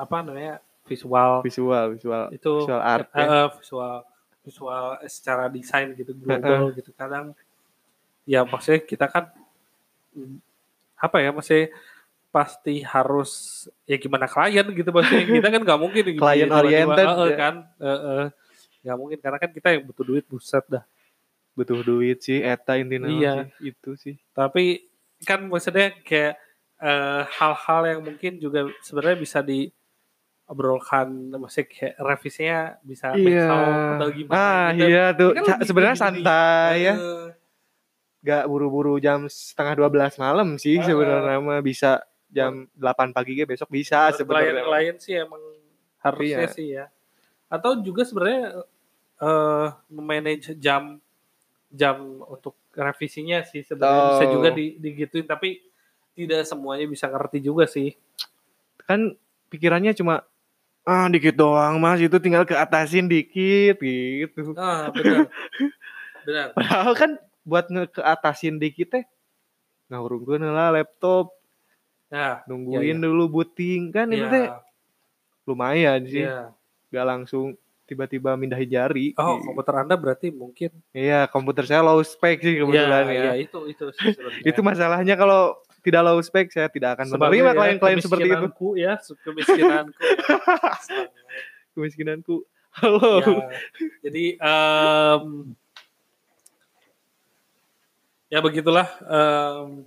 apa 0.00 0.16
namanya 0.24 0.64
visual 0.88 1.44
visual, 1.44 1.84
visual, 1.94 2.24
itu 2.32 2.52
visual 2.64 2.82
art 2.82 3.08
eh, 3.14 3.20
ya. 3.20 3.52
visual 3.52 3.96
visual 4.42 4.84
secara 5.06 5.44
desain 5.52 5.92
gitu 5.92 6.16
global 6.16 6.72
gitu 6.72 6.90
kadang 6.96 7.36
ya 8.24 8.42
maksudnya 8.48 8.80
kita 8.82 9.06
kan 9.06 9.28
mm, 10.16 10.49
apa 11.00 11.16
ya 11.24 11.32
maksudnya 11.32 11.72
pasti 12.30 12.86
harus 12.86 13.64
ya 13.90 13.98
gimana 13.98 14.30
klien 14.30 14.62
gitu 14.70 14.90
maksudnya 14.94 15.24
kita 15.26 15.48
kan 15.50 15.60
nggak 15.66 15.80
mungkin 15.82 16.02
gitu, 16.14 16.22
Client 16.22 16.46
tiba-tiba, 16.46 16.62
oriented, 16.62 17.06
ya. 17.10 17.36
kan 17.36 17.54
eh, 17.82 17.90
eh. 17.90 18.26
nggak 18.86 18.96
mungkin 19.00 19.18
karena 19.18 19.38
kan 19.42 19.50
kita 19.50 19.68
yang 19.74 19.82
butuh 19.88 20.04
duit 20.06 20.24
buset 20.30 20.64
dah 20.70 20.84
butuh 21.58 21.82
duit 21.82 22.22
sih 22.22 22.38
eta 22.38 22.78
intinya 22.78 23.10
Iya. 23.10 23.32
sih 23.58 23.74
itu 23.74 23.90
sih 23.98 24.14
tapi 24.30 24.86
kan 25.26 25.42
maksudnya 25.50 25.90
kayak 26.06 26.38
eh, 26.80 27.22
hal-hal 27.34 27.80
yang 27.90 28.00
mungkin 28.06 28.38
juga 28.38 28.70
sebenarnya 28.86 29.18
bisa 29.18 29.42
diobrolkan 29.42 31.34
maksudnya 31.34 31.66
kayak 31.66 31.94
revisinya 31.98 32.60
bisa 32.86 33.06
iya 33.18 33.50
atau 33.98 34.08
gimana 34.14 34.38
ah 34.38 34.66
gitu. 34.70 34.86
iya 34.86 35.04
tuh 35.18 35.30
kan 35.34 35.66
sebenarnya 35.66 35.96
gini. 35.98 36.04
santai 36.06 36.76
ya 36.86 36.94
gak 38.20 38.44
buru-buru 38.46 38.96
jam 38.96 39.24
setengah 39.26 39.80
12 39.80 40.16
malam 40.16 40.48
sih 40.56 40.76
Ah. 40.76 40.84
sebenarnya 40.84 41.38
mah 41.38 41.60
bisa 41.60 42.00
jam 42.28 42.68
8 42.72 43.10
pagi 43.10 43.34
ge 43.34 43.44
besok 43.44 43.68
bisa 43.68 44.12
sebenarnya. 44.12 44.60
klien-klien 44.62 44.96
sih 44.96 45.14
emang 45.16 45.40
harusnya 45.98 46.38
Iya. 46.40 46.52
sih 46.52 46.66
ya. 46.70 46.84
Atau 47.48 47.80
juga 47.80 48.04
sebenarnya 48.04 48.62
eh 49.18 49.66
manage 49.90 50.54
jam 50.56 51.00
jam 51.68 51.96
untuk 52.24 52.56
revisinya 52.70 53.42
sih 53.42 53.60
sebenarnya. 53.60 54.04
Bisa 54.14 54.24
Oh. 54.26 54.32
juga 54.32 54.48
di, 54.50 54.76
digituin 54.76 55.24
tapi 55.24 55.60
tidak 56.12 56.44
semuanya 56.44 56.84
bisa 56.84 57.06
ngerti 57.06 57.38
juga 57.40 57.64
sih. 57.64 57.96
Kan 58.84 59.16
pikirannya 59.48 59.90
cuma 59.92 60.22
ah 60.82 61.06
dikit 61.06 61.34
doang 61.34 61.76
mas. 61.76 61.98
Itu 61.98 62.16
tinggal 62.16 62.44
ke 62.44 62.52
atasin 62.52 63.06
dikit 63.06 63.80
gitu. 63.80 64.52
Ah 64.54 64.88
benar. 64.90 65.26
Benar. 66.20 66.52
Padahal 66.52 66.92
kan 66.94 67.10
buat 67.50 67.66
nge 67.66 67.90
ke 67.90 68.00
atasin 68.00 68.62
dikit 68.62 68.94
teh 68.94 69.04
ngurungkeun 69.90 70.46
lah 70.46 70.70
laptop. 70.70 71.34
Ya 72.06 72.46
nungguin 72.46 72.98
Iya, 72.98 73.06
dulu 73.06 73.24
booting 73.26 73.90
kan 73.90 74.06
itu 74.10 74.22
iya, 74.22 74.30
teh 74.30 74.46
lumayan 75.46 76.00
sih. 76.06 76.22
Iya. 76.22 76.54
gak 76.90 77.06
langsung 77.06 77.54
tiba-tiba 77.86 78.38
mindahin 78.38 78.70
jari. 78.70 79.14
Oh 79.18 79.34
Gitu. 79.38 79.46
komputer 79.50 79.74
anda 79.78 79.94
berarti 79.98 80.30
mungkin 80.30 80.70
iya 80.90 81.26
komputer 81.26 81.66
saya 81.66 81.82
low 81.82 81.98
spec 82.02 82.38
sih 82.38 82.58
kebetulan 82.62 83.06
ya, 83.10 83.22
ya, 83.30 83.34
itu 83.34 83.58
itu 83.66 83.90
itu 84.46 84.60
masalahnya 84.62 85.18
kalau 85.18 85.58
tidak 85.82 86.02
low 86.06 86.18
spec 86.22 86.50
saya 86.50 86.70
tidak 86.70 86.98
akan 86.98 87.14
Sebagai 87.14 87.34
menerima 87.42 87.50
ya, 87.50 87.58
klien-klien 87.58 87.98
seperti 87.98 88.26
itu. 88.26 88.34
kemiskinanku 88.38 88.68
ya 88.78 88.94
kemiskinanku. 89.26 89.98
Kemiskinanku. 91.74 92.36
Halo. 92.70 93.22
Ya, 93.22 93.50
jadi 94.06 94.24
em, 94.38 95.22
ya 98.30 98.38
begitulah 98.38 98.88
em, 99.04 99.84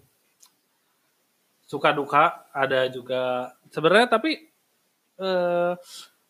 suka 1.66 1.90
duka 1.96 2.46
ada 2.54 2.86
juga 2.92 3.56
sebenarnya 3.74 4.08
tapi 4.12 4.52
eh, 5.18 5.74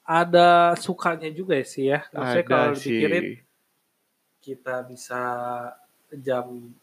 ada 0.03 0.75
sukanya 0.75 1.31
juga 1.31 1.55
sih 1.63 1.91
ya. 1.91 2.03
Maksudnya 2.11 2.45
kalau 2.45 2.75
dipikirin 2.75 3.25
kita 4.43 4.75
bisa 4.83 5.21
jam 6.11 6.75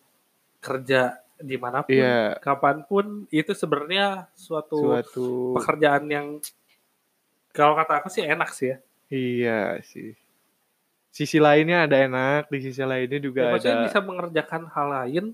kerja 0.60 1.20
di 1.40 1.56
mana 1.56 1.80
pun 1.84 1.96
iya. 1.96 2.36
kapan 2.40 2.84
pun 2.84 3.24
itu 3.32 3.52
sebenarnya 3.56 4.28
suatu, 4.36 4.76
suatu 4.76 5.28
pekerjaan 5.56 6.04
yang 6.08 6.26
kalau 7.56 7.72
kata 7.76 8.04
aku 8.04 8.12
sih 8.12 8.24
enak 8.24 8.52
sih 8.52 8.76
ya. 8.76 8.78
iya 9.08 9.60
sih 9.80 10.12
sisi 11.10 11.42
lainnya 11.42 11.90
ada 11.90 11.96
enak 11.98 12.46
di 12.48 12.58
sisi 12.62 12.80
lainnya 12.80 13.18
Ya, 13.18 13.24
juga 13.26 13.42
maksudnya 13.50 13.76
ada 13.76 13.86
bisa 13.90 13.98
mengerjakan 14.00 14.62
hal 14.70 14.86
lain. 14.88 15.24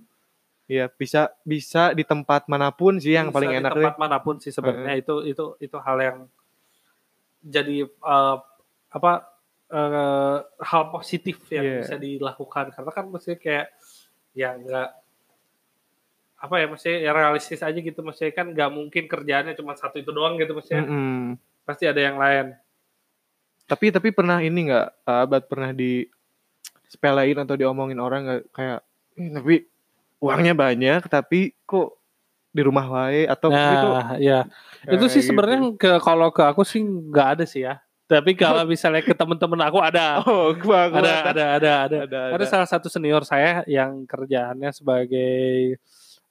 Iya 0.66 0.90
bisa 0.90 1.30
bisa 1.47 1.95
di 1.95 2.02
tempat 2.02 2.50
mana 2.50 2.75
pun 2.75 2.99
sih 2.99 3.14
yang 3.14 3.30
bisa 3.30 3.37
paling 3.38 3.50
di 3.54 3.59
enak 3.62 3.73
tempat 3.76 3.95
deh. 3.95 4.00
mana 4.02 4.18
pun 4.18 4.35
sih 4.42 4.50
sebenarnya. 4.50 4.99
Itu 4.99 5.23
itu 5.23 5.45
itu 5.62 5.76
hal 5.78 5.97
yang 6.02 6.18
jadi 7.47 7.87
eh, 7.87 8.37
apa 8.90 9.12
eh, 9.71 10.38
hal 10.42 10.83
positif 10.90 11.38
yang 11.54 11.62
Iya. 11.64 11.78
bisa 11.87 11.97
dilakukan. 12.00 12.75
Karena 12.75 12.90
kan 12.90 13.04
maksudnya 13.06 13.38
kayak 13.38 13.66
ya 14.35 14.59
nggak 14.59 14.88
apa 16.37 16.54
ya 16.61 16.66
maksudnya 16.68 16.99
ya 16.99 17.11
realistis 17.14 17.62
aja 17.62 17.78
gitu. 17.78 18.00
Maksudnya 18.02 18.35
kan 18.35 18.50
nggak 18.50 18.71
mungkin 18.75 19.04
kerjaannya 19.06 19.54
cuma 19.54 19.78
satu 19.78 20.02
itu 20.02 20.11
doang 20.11 20.35
gitu 20.35 20.50
maksudnya. 20.50 20.83
Mm-mm. 20.83 21.38
pasti 21.62 21.83
ada 21.83 21.99
yang 21.99 22.14
lain 22.14 22.54
Tapi 23.66 23.90
tapi 23.90 24.08
pernah 24.11 24.38
ini 24.38 24.70
nggak 24.70 24.87
sahabat 25.02 25.42
pernah 25.46 25.70
di 25.70 26.06
sepelein 26.87 27.38
atau 27.42 27.58
diomongin 27.58 27.99
orang 27.99 28.20
nggak 28.23 28.42
kayak 28.54 28.80
"Eh, 29.18 29.28
tapi 29.35 29.54
uangnya 30.16 30.54
banyak 30.54 31.00
tapi 31.11 31.50
kok 31.66 31.99
di 32.49 32.62
rumah 32.64 32.87
wae 32.88 33.26
atau 33.26 33.50
itu 33.52 33.88
nah 33.90 34.08
ya 34.16 34.40
itu 34.87 35.04
sih 35.11 35.20
kayak 35.20 35.28
sebenarnya 35.28 35.58
gitu. 35.61 35.76
ke 35.76 35.90
kalau 36.00 36.32
ke 36.32 36.40
aku 36.40 36.62
sih 36.62 36.80
nggak 36.80 37.28
ada 37.37 37.44
sih 37.44 37.66
ya 37.66 37.82
Tapi 38.06 38.38
kalau 38.38 38.62
misalnya 38.70 39.02
ke 39.02 39.11
temen-temen 39.12 39.58
aku 39.66 39.82
ada. 39.82 40.23
Oh, 40.23 40.54
gua, 40.54 40.87
gua 40.87 41.02
ada, 41.02 41.12
ada, 41.26 41.44
ada, 41.58 41.73
ada, 41.90 41.96
ada, 42.06 42.18
ada. 42.38 42.44
salah 42.46 42.62
satu 42.64 42.87
senior 42.87 43.26
saya 43.26 43.66
yang 43.66 44.06
kerjaannya 44.06 44.70
sebagai 44.70 45.75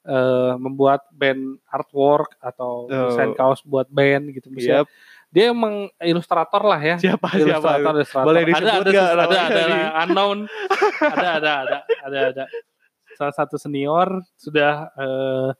eh, 0.06 0.52
membuat 0.56 1.04
band 1.12 1.60
artwork 1.68 2.32
atau 2.40 2.88
Oh. 2.88 3.12
desain 3.12 3.36
kaos 3.36 3.60
buat 3.60 3.84
band 3.92 4.32
gitu. 4.32 4.48
Misalnya, 4.48 4.88
Siap. 4.88 5.15
Dia 5.36 5.52
emang 5.52 5.92
ilustrator 6.00 6.64
lah 6.64 6.80
ya. 6.80 6.96
Siapa 6.96 7.36
siapa? 7.36 7.44
Ilustrator, 7.44 7.92
ilustrator. 8.00 8.24
Boleh 8.24 8.42
ada, 8.48 8.56
ada, 8.56 8.88
nggak 8.88 9.08
ada, 9.12 9.24
ada, 9.28 9.38
ada, 9.44 9.88
unknown. 10.08 10.38
ada, 11.12 11.28
ada, 11.36 11.50
ada, 11.60 11.78
ada, 12.08 12.18
ada. 12.32 12.44
Salah 13.20 13.34
satu 13.36 13.60
senior 13.60 14.24
sudah 14.40 14.88
eh, 14.96 15.50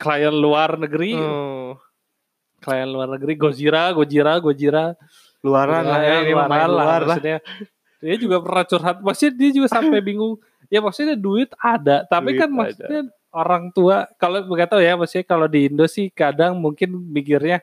klien 0.00 0.32
luar 0.32 0.80
negeri, 0.80 1.20
Oh, 1.20 1.76
klien 2.64 2.88
luar 2.88 3.12
negeri, 3.12 3.36
Gojira, 3.36 3.92
Gojira, 3.92 4.40
Gojira. 4.40 4.96
luaran 5.44 5.84
lah 5.84 6.00
ya, 6.00 6.24
luaran 6.24 6.48
lah, 6.48 6.64
luar 6.64 6.80
lah. 6.80 7.20
maksudnya. 7.20 7.38
Dia 8.00 8.16
juga 8.16 8.36
pernah 8.40 8.64
curhat, 8.64 8.96
maksudnya 9.04 9.32
dia 9.36 9.50
juga 9.52 9.68
sampai 9.68 10.00
bingung. 10.00 10.40
Ya 10.72 10.80
maksudnya 10.80 11.12
duit 11.12 11.52
ada, 11.60 12.08
tapi 12.08 12.32
Duit 12.32 12.40
kan 12.40 12.48
ada. 12.48 12.56
maksudnya 12.56 13.00
orang 13.28 13.68
tua 13.68 14.08
kalau 14.16 14.40
nggak 14.48 14.72
tahu 14.72 14.80
ya, 14.80 14.96
maksudnya 14.96 15.28
kalau 15.28 15.44
di 15.44 15.68
Indo 15.68 15.84
sih 15.84 16.08
kadang 16.08 16.56
mungkin 16.56 16.96
mikirnya 17.12 17.60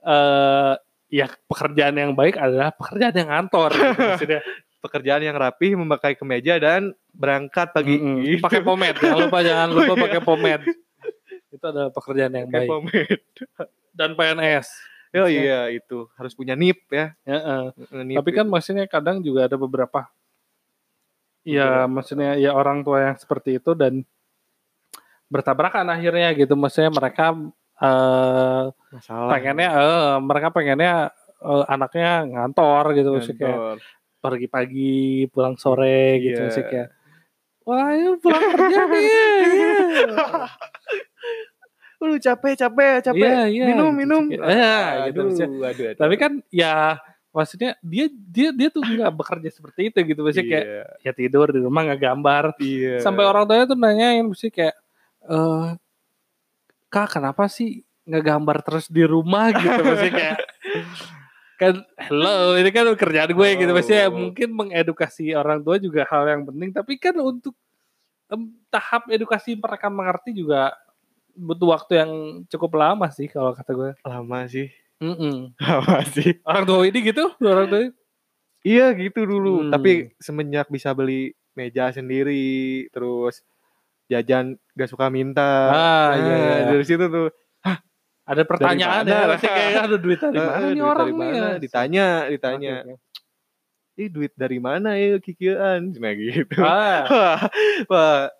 eh 0.00 0.74
ya 1.10 1.26
pekerjaan 1.44 1.92
yang 1.92 2.12
baik 2.12 2.34
adalah 2.34 2.70
pekerjaan 2.70 3.14
yang 3.14 3.28
ngantor. 3.28 3.70
gitu, 3.72 4.00
maksudnya 4.10 4.42
Pekerjaan 4.80 5.20
yang 5.20 5.36
rapi, 5.36 5.76
memakai 5.76 6.16
kemeja 6.16 6.56
dan 6.56 6.96
berangkat 7.12 7.68
pagi. 7.70 8.00
Mm-mm. 8.00 8.24
Gitu. 8.24 8.40
pakai 8.40 8.64
pomade, 8.64 8.96
jangan 8.96 9.18
lupa 9.20 9.38
jangan 9.42 9.68
Oh, 9.68 9.76
lupa 9.76 9.92
iya. 9.92 10.02
pakai 10.08 10.20
pomade. 10.22 10.64
Itu 11.50 11.64
adalah 11.66 11.92
pekerjaan 11.92 12.32
yang 12.32 12.48
Pakai 12.48 12.56
baik. 12.56 12.70
pomade. 12.70 13.20
Dan 13.98 14.10
PNS. 14.14 14.66
Oh 15.12 15.20
Maksudnya- 15.20 15.42
iya 15.42 15.60
itu 15.68 16.08
harus 16.14 16.32
punya 16.32 16.56
nip 16.56 16.80
ya. 16.88 17.12
Heeh. 17.22 17.62
Nip 18.08 18.16
Tapi 18.16 18.30
kan 18.32 18.46
itu. 18.46 18.52
maksudnya 18.52 18.84
kadang 18.86 19.20
juga 19.20 19.44
ada 19.44 19.56
beberapa 19.56 20.08
ya 21.42 21.84
maksudnya 21.84 22.36
ya 22.36 22.52
orang 22.52 22.80
tua 22.80 23.00
yang 23.02 23.16
seperti 23.16 23.56
itu 23.56 23.72
dan 23.72 24.04
bertabrakan 25.26 25.88
akhirnya 25.88 26.32
gitu 26.32 26.52
maksudnya 26.52 26.88
mereka 26.88 27.32
eh 27.80 28.62
masalah. 28.92 29.30
pengennya 29.32 29.68
eh 29.72 30.14
mereka 30.20 30.48
pengennya 30.52 30.94
eh, 31.40 31.64
anaknya 31.66 32.10
ngantor 32.28 32.84
gitu 32.92 33.08
maksudnya 33.16 33.40
kayak 33.40 33.58
Kantor. 33.58 33.76
pergi 34.20 34.46
pagi 34.52 34.94
pulang 35.32 35.56
sore 35.56 36.20
gitu 36.20 36.36
Iya. 36.36 36.44
maksudnya 36.44 36.68
kayak 36.68 36.88
wah 37.64 37.82
ayo 37.92 38.10
pulang 38.20 38.44
kerja 38.52 38.80
nih 38.84 39.04
iya. 39.56 39.72
Aduh 42.00 42.16
capek 42.16 42.56
capek 42.56 43.04
capek. 43.04 43.28
Iya, 43.28 43.42
iya, 43.52 43.64
minum 43.76 43.92
gitu, 43.92 44.00
minum. 44.00 44.22
gitu. 44.32 44.40
Iya, 44.40 44.76
gitu, 45.12 45.20
aduh, 45.20 45.24
maksudnya. 45.28 45.48
aduh, 45.52 45.68
aduh. 45.68 45.96
tapi 46.00 46.14
kan 46.16 46.32
ya 46.48 46.74
maksudnya 47.30 47.70
dia 47.84 48.06
dia 48.10 48.48
dia 48.56 48.68
tuh 48.72 48.82
nggak 48.82 49.12
bekerja 49.14 49.48
seperti 49.52 49.80
itu 49.92 49.98
gitu 50.02 50.20
maksudnya 50.24 50.48
kayak 50.48 50.66
iya, 50.66 50.84
ya 51.04 51.12
tidur 51.14 51.46
di 51.52 51.60
rumah 51.62 51.80
nggak 51.86 52.00
gambar 52.02 52.44
iya. 52.58 52.98
sampai 52.98 53.22
orang 53.22 53.44
tuanya 53.46 53.64
tuh 53.70 53.78
nanyain 53.78 54.24
mesti 54.26 54.48
kayak 54.50 54.74
eh 55.28 55.66
kak 56.90 57.16
kenapa 57.16 57.46
sih 57.46 57.80
nggak 58.04 58.24
gambar 58.26 58.56
terus 58.60 58.90
di 58.90 59.06
rumah 59.06 59.48
gitu 59.56 59.80
maksudnya 59.80 60.12
kayak 60.12 60.38
kan 61.54 61.74
hello 62.08 62.56
ini 62.56 62.70
kan 62.72 62.88
kerjaan 62.96 63.30
gue 63.30 63.48
gitu 63.54 63.70
maksudnya 63.70 64.08
Oh. 64.08 64.16
mungkin 64.16 64.48
mengedukasi 64.50 65.36
orang 65.36 65.60
tua 65.60 65.76
juga 65.76 66.08
hal 66.08 66.24
yang 66.26 66.42
penting 66.44 66.72
tapi 66.72 66.96
kan 66.96 67.14
untuk 67.16 67.52
em, 68.28 68.48
tahap 68.68 69.06
edukasi 69.08 69.54
mereka 69.54 69.86
mengerti 69.86 70.32
juga 70.32 70.72
butuh 71.30 71.68
waktu 71.72 71.92
yang 72.00 72.12
cukup 72.48 72.74
lama 72.74 73.06
sih 73.12 73.28
kalau 73.28 73.54
kata 73.54 73.70
gue 73.72 73.90
lama 74.02 74.40
sih. 74.44 74.68
Mm-mm. 75.00 75.56
Lama 75.64 76.04
sih. 76.04 76.36
orang 76.44 76.64
tua 76.68 76.84
ini 76.84 76.98
gitu 77.00 77.24
orang 77.40 77.66
tua 77.68 77.80
ini. 77.88 77.90
Iya 78.60 78.92
gitu 78.92 79.24
dulu. 79.24 79.64
Hmm. 79.64 79.70
Tapi 79.72 80.12
semenjak 80.20 80.68
bisa 80.68 80.92
beli 80.92 81.32
meja 81.56 81.88
sendiri, 81.88 82.84
terus 82.92 83.40
jajan 84.10 84.44
gak 84.72 84.90
suka 84.90 85.06
minta. 85.08 85.70
Ah, 85.70 86.08
iya, 86.12 86.26
Nah, 86.26 86.36
iya. 86.36 86.56
Dari 86.68 86.84
situ 86.84 87.06
tuh. 87.06 87.30
ada 88.22 88.42
pertanyaan 88.44 89.02
ya 89.02 89.26
maksudnya 89.26 89.52
kayak 89.52 89.82
ada 89.84 89.96
duit 89.96 90.18
dari 90.20 90.36
"Eh, 90.36 90.44
mana 90.44 90.54
eh, 90.60 90.70
nih 90.70 90.84
orang 90.84 90.98
dari 91.00 91.14
mana? 91.16 91.34
ya 91.34 91.50
Ditanya, 91.58 92.06
ditanya. 92.28 92.74
Oke. 92.80 92.94
Ih 93.96 94.08
duit 94.08 94.32
dari 94.34 94.58
mana 94.58 94.90
ya 94.94 95.18
kikian? 95.18 95.80
Nah 95.92 96.12
gitu. 96.14 96.56
Ah, 96.60 97.02
Wah. 97.90 98.30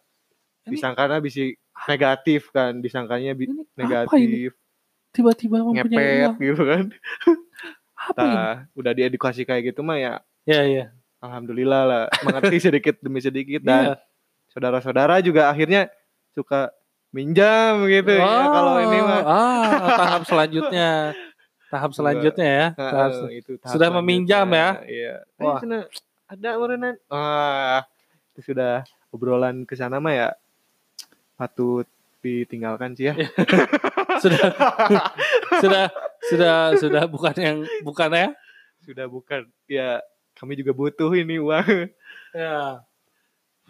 Ini- 0.62 0.72
Disangkanya 0.72 1.18
bisa 1.18 1.42
negatif 1.86 2.50
kan, 2.50 2.78
disangkanya 2.78 3.32
bi- 3.32 3.46
ini 3.46 3.56
ini? 3.56 3.72
negatif, 3.74 4.48
Tiba-tiba 5.10 5.58
mempunyai 5.60 5.82
ngepet 5.82 6.22
uang. 6.28 6.36
gitu 6.44 6.62
kan. 6.64 6.84
Apa 8.06 8.20
ini? 8.20 8.30
Nah, 8.30 8.54
udah 8.72 8.92
diedukasi 8.92 9.42
kayak 9.42 9.62
gitu 9.68 9.80
mah 9.80 9.96
ya 9.96 10.14
Ya, 10.44 10.62
ya. 10.62 10.84
alhamdulillah 11.18 11.82
lah, 11.82 12.02
mengerti 12.20 12.56
sedikit 12.68 12.94
demi 12.98 13.18
sedikit 13.18 13.60
dan 13.60 13.82
Iya. 13.90 13.94
Saudara-saudara 14.50 15.22
juga 15.22 15.48
akhirnya 15.50 15.88
suka 16.34 16.70
minjam 17.10 17.86
gitu 17.90 18.14
ya 18.14 18.46
kalau 18.50 18.74
ini 18.78 18.98
mah. 19.02 19.22
Ah, 19.26 19.70
tahap 19.98 20.22
selanjutnya. 20.26 20.90
Tahap 21.70 21.90
selanjutnya 21.94 22.48
ya. 22.50 22.66
Tahap 22.74 23.10
itu 23.30 23.52
tahap 23.58 23.72
sudah 23.74 23.88
meminjam 23.98 24.46
ya? 24.50 24.68
Iya. 24.86 25.14
Wah. 25.38 25.62
Ada 26.30 26.50
merenan. 26.58 26.94
Wah, 27.10 27.82
itu 28.34 28.54
sudah 28.54 28.86
obrolan 29.10 29.66
ke 29.66 29.74
sana 29.74 29.98
mah 29.98 30.14
ya 30.14 30.28
patut 31.34 31.86
ditinggalkan 32.22 32.94
sih 32.94 33.10
ya. 33.10 33.14
sudah 34.22 34.46
sudah 35.58 35.84
sudah 36.30 36.54
sudah 36.78 37.02
bukan 37.10 37.34
yang 37.38 37.56
bukan 37.82 38.10
ya. 38.14 38.28
Sudah 38.86 39.06
bukan. 39.10 39.50
Ya, 39.66 39.98
kami 40.38 40.54
juga 40.54 40.70
butuh 40.70 41.10
ini 41.18 41.42
uang. 41.42 41.90
Ya. 42.30 42.86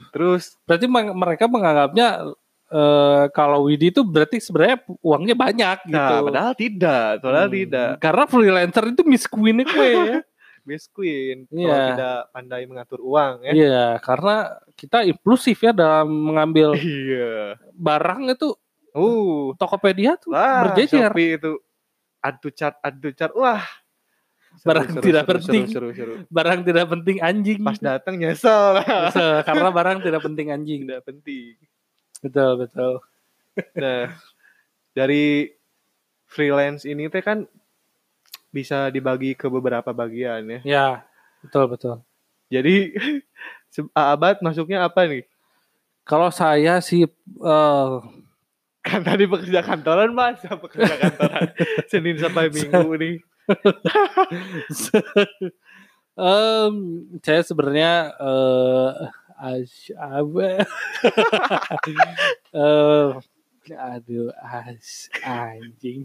Terus 0.08 0.56
Berarti 0.64 0.86
mereka 0.88 1.44
menganggapnya 1.46 2.32
eh, 2.70 3.24
kalau 3.34 3.66
Widi 3.66 3.90
itu 3.90 4.00
berarti 4.00 4.38
sebenarnya 4.38 4.78
uangnya 5.02 5.34
banyak 5.34 5.76
gitu. 5.90 5.98
nah, 5.98 6.22
padahal 6.22 6.54
tidak, 6.54 7.18
padahal 7.18 7.48
Hmm. 7.50 7.58
tidak. 7.58 7.90
Karena 7.98 8.24
freelancer 8.24 8.84
itu 8.88 9.02
Miss 9.02 9.26
Queen 9.26 9.58
gue 9.60 9.88
ya. 9.90 10.18
Miss 10.68 10.86
Queen 10.86 11.48
kalau 11.48 11.66
Iya. 11.66 11.78
tidak 11.90 12.16
pandai 12.30 12.62
mengatur 12.64 13.00
uang 13.02 13.42
ya. 13.42 13.52
Iya, 13.52 13.86
karena 13.98 14.36
kita 14.76 15.02
impulsif 15.02 15.58
ya 15.58 15.72
dalam 15.72 16.06
mengambil 16.06 16.78
Iya. 16.78 17.58
barang 17.74 18.30
itu 18.30 18.54
Uh, 18.90 19.54
Tokopedia 19.54 20.18
tuh 20.18 20.34
wah, 20.34 20.66
berjejer. 20.66 21.14
Shopee 21.14 21.38
itu 21.38 21.62
chart, 22.50 22.74
add 22.82 22.98
to 22.98 23.14
chart. 23.14 23.30
Wah. 23.38 23.62
Barang 24.60 24.88
tidak 25.00 25.24
penting. 25.24 25.64
Seru, 25.68 25.90
seru, 25.92 26.16
seru. 26.20 26.28
Barang 26.28 26.60
tidak 26.60 26.86
penting 26.86 27.16
anjing. 27.18 27.60
Pas 27.60 27.80
datang 27.80 28.20
nyesel. 28.20 28.80
Se- 29.10 29.40
karena 29.48 29.68
barang 29.68 30.04
tidak 30.04 30.20
penting 30.20 30.52
anjing. 30.52 30.84
tidak 30.84 31.02
penting. 31.04 31.56
Betul, 32.20 32.50
betul. 32.60 32.92
Nah, 33.76 34.12
dari 34.92 35.48
freelance 36.28 36.84
ini 36.84 37.08
teh 37.08 37.24
kan 37.24 37.48
bisa 38.50 38.90
dibagi 38.90 39.32
ke 39.32 39.46
beberapa 39.46 39.90
bagian 39.90 40.44
ya. 40.46 40.60
Ya, 40.62 40.86
betul, 41.40 41.64
betul. 41.70 41.96
Jadi 42.50 42.92
abad 43.94 44.42
masuknya 44.42 44.84
apa 44.84 45.06
nih? 45.06 45.24
Kalau 46.04 46.28
saya 46.28 46.82
sih 46.82 47.06
eh, 47.06 47.90
Kan 48.80 49.04
tadi 49.04 49.28
pekerja 49.28 49.60
kantoran 49.60 50.10
masa 50.10 50.56
pekerja 50.56 50.96
kantoran 50.96 51.52
Senin 51.92 52.16
sampai 52.16 52.48
Minggu 52.48 52.90
nih. 52.96 53.14
em, 56.20 56.74
saya 57.24 57.40
sebenarnya 57.42 58.12
eh 58.20 58.92
apa? 59.96 60.68
Eh, 62.50 63.14
aduh, 63.78 64.34
as, 64.42 65.06
anjing. 65.22 66.02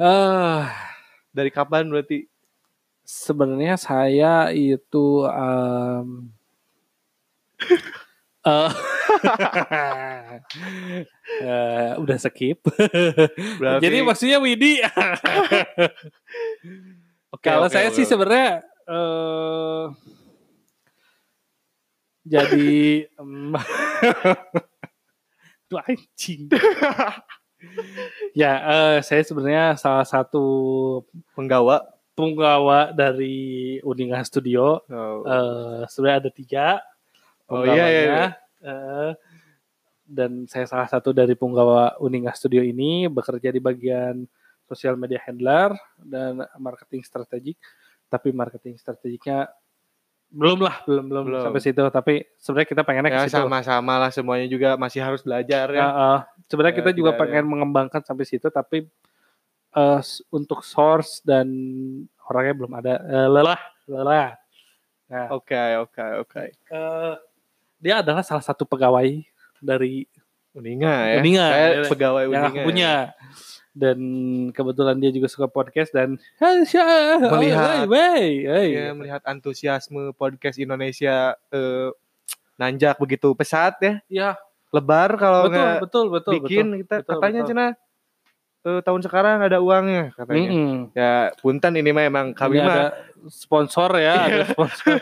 Eh, 0.00 0.62
Dari 1.30 1.50
kapan 1.54 1.86
berarti? 1.86 2.26
sebenarnya 3.10 3.74
saya 3.74 4.54
itu 4.54 5.26
em, 5.26 6.30
eh, 8.46 8.70
eh, 11.44 11.90
udah 12.00 12.16
skip. 12.16 12.64
Berarti 13.60 13.84
Jadi 13.84 13.98
maksudnya 14.04 14.38
Widi. 14.40 14.80
Oke, 17.30 17.46
Kalau 17.46 17.70
oke, 17.70 17.78
saya 17.78 17.88
oke, 17.88 17.94
sih 17.94 18.02
sebenarnya 18.02 18.58
eh 18.90 19.84
jadi 22.26 23.06
tuh 25.70 25.78
anjing. 25.86 26.50
ya, 28.34 28.52
eh, 28.66 28.98
saya 29.06 29.22
sebenarnya 29.22 29.78
salah 29.78 30.02
satu 30.02 30.42
penggawa. 31.38 31.86
penggawa 32.18 32.90
dari 32.92 33.78
Uninga 33.80 34.20
Studio. 34.26 34.82
Oh, 34.92 35.24
Eh 35.24 35.80
sebenarnya 35.88 36.18
ada 36.26 36.30
tiga 36.34 36.82
Oh, 37.50 37.66
iya, 37.66 37.84
iya, 37.90 38.02
iya. 38.06 38.26
Eh, 38.60 39.10
dan 40.06 40.44
saya 40.46 40.66
salah 40.66 40.86
satu 40.86 41.10
dari 41.10 41.34
penggawa 41.34 41.94
Uninga 41.98 42.34
Studio 42.34 42.62
ini 42.62 43.06
bekerja 43.06 43.50
di 43.50 43.58
bagian 43.58 44.26
sosial 44.66 44.94
media 44.94 45.18
handler 45.22 45.74
dan 45.98 46.46
marketing 46.56 47.02
strategik 47.02 47.58
tapi 48.06 48.30
marketing 48.30 48.74
strategiknya 48.74 49.50
belum 50.30 50.62
lah 50.62 50.82
belum 50.86 51.04
belum, 51.10 51.24
Belum. 51.30 51.42
sampai 51.42 51.62
situ 51.62 51.82
tapi 51.90 52.14
sebenarnya 52.38 52.68
kita 52.70 52.82
pengennya 52.86 53.10
Ya 53.10 53.26
sama-sama 53.26 53.98
lah 53.98 54.10
semuanya 54.14 54.46
juga 54.46 54.78
masih 54.78 55.02
harus 55.02 55.22
belajar 55.22 55.66
Ya, 55.70 55.78
ya. 55.78 55.86
eh, 55.90 56.20
sebenarnya 56.46 56.74
Ya, 56.74 56.78
kita 56.82 56.90
juga 56.94 57.10
pengen 57.18 57.44
mengembangkan 57.50 58.02
sampai 58.02 58.26
situ 58.26 58.46
tapi 58.46 58.86
eh, 59.74 60.00
s- 60.02 60.22
untuk 60.30 60.62
source 60.62 61.18
dan 61.22 61.50
orangnya 62.30 62.54
belum 62.54 62.72
ada 62.78 62.94
Eh, 63.02 63.28
lelah 63.30 63.60
lelah 63.90 64.28
nah 65.10 65.26
Oke, 65.34 65.58
oke, 65.82 66.04
oke. 66.22 66.42
Dia 67.80 68.04
adalah 68.04 68.20
salah 68.20 68.44
satu 68.44 68.68
pegawai 68.68 69.24
dari 69.58 70.04
Uninga 70.50 70.94
ya. 71.08 71.18
Uninga, 71.22 71.46
Saya 71.46 71.66
ya. 71.70 71.82
pegawai 71.88 72.22
yang 72.26 72.32
Uninga. 72.32 72.48
aku 72.50 72.58
punya 72.66 72.92
dan 73.70 73.98
kebetulan 74.50 74.98
dia 74.98 75.10
juga 75.10 75.30
suka 75.30 75.46
podcast 75.46 75.94
dan 75.94 76.18
Melihat- 77.22 77.86
wey, 77.86 78.44
wey, 78.44 78.68
Ya, 78.74 78.90
melihat 78.92 79.22
antusiasme 79.22 80.10
podcast 80.12 80.58
Indonesia 80.58 81.38
eh, 81.48 81.88
nanjak 82.58 82.98
begitu 82.98 83.30
pesat 83.32 83.78
ya. 83.80 83.94
ya 84.10 84.30
Lebar 84.70 85.18
kalau 85.18 85.46
betul 85.50 85.66
betul 85.82 86.04
betul 86.12 86.32
bikin 86.42 86.66
betul, 86.66 86.78
kita 86.84 86.94
betul, 87.02 87.10
katanya 87.18 87.40
betul. 87.42 87.50
cina 87.50 87.66
eh, 88.64 88.80
tahun 88.84 89.00
sekarang 89.04 89.40
ada 89.44 89.58
uangnya 89.60 90.12
katanya. 90.16 90.48
Mm-mm. 90.50 90.74
Ya, 90.92 91.32
punten 91.40 91.72
ini 91.76 91.90
mah 91.92 92.04
emang 92.04 92.26
kami 92.36 92.60
Ini 92.60 92.66
mah 92.66 92.76
ada 92.76 92.86
sponsor 93.28 93.90
ya, 94.00 94.28
ada 94.28 94.44
sponsor. 94.48 95.00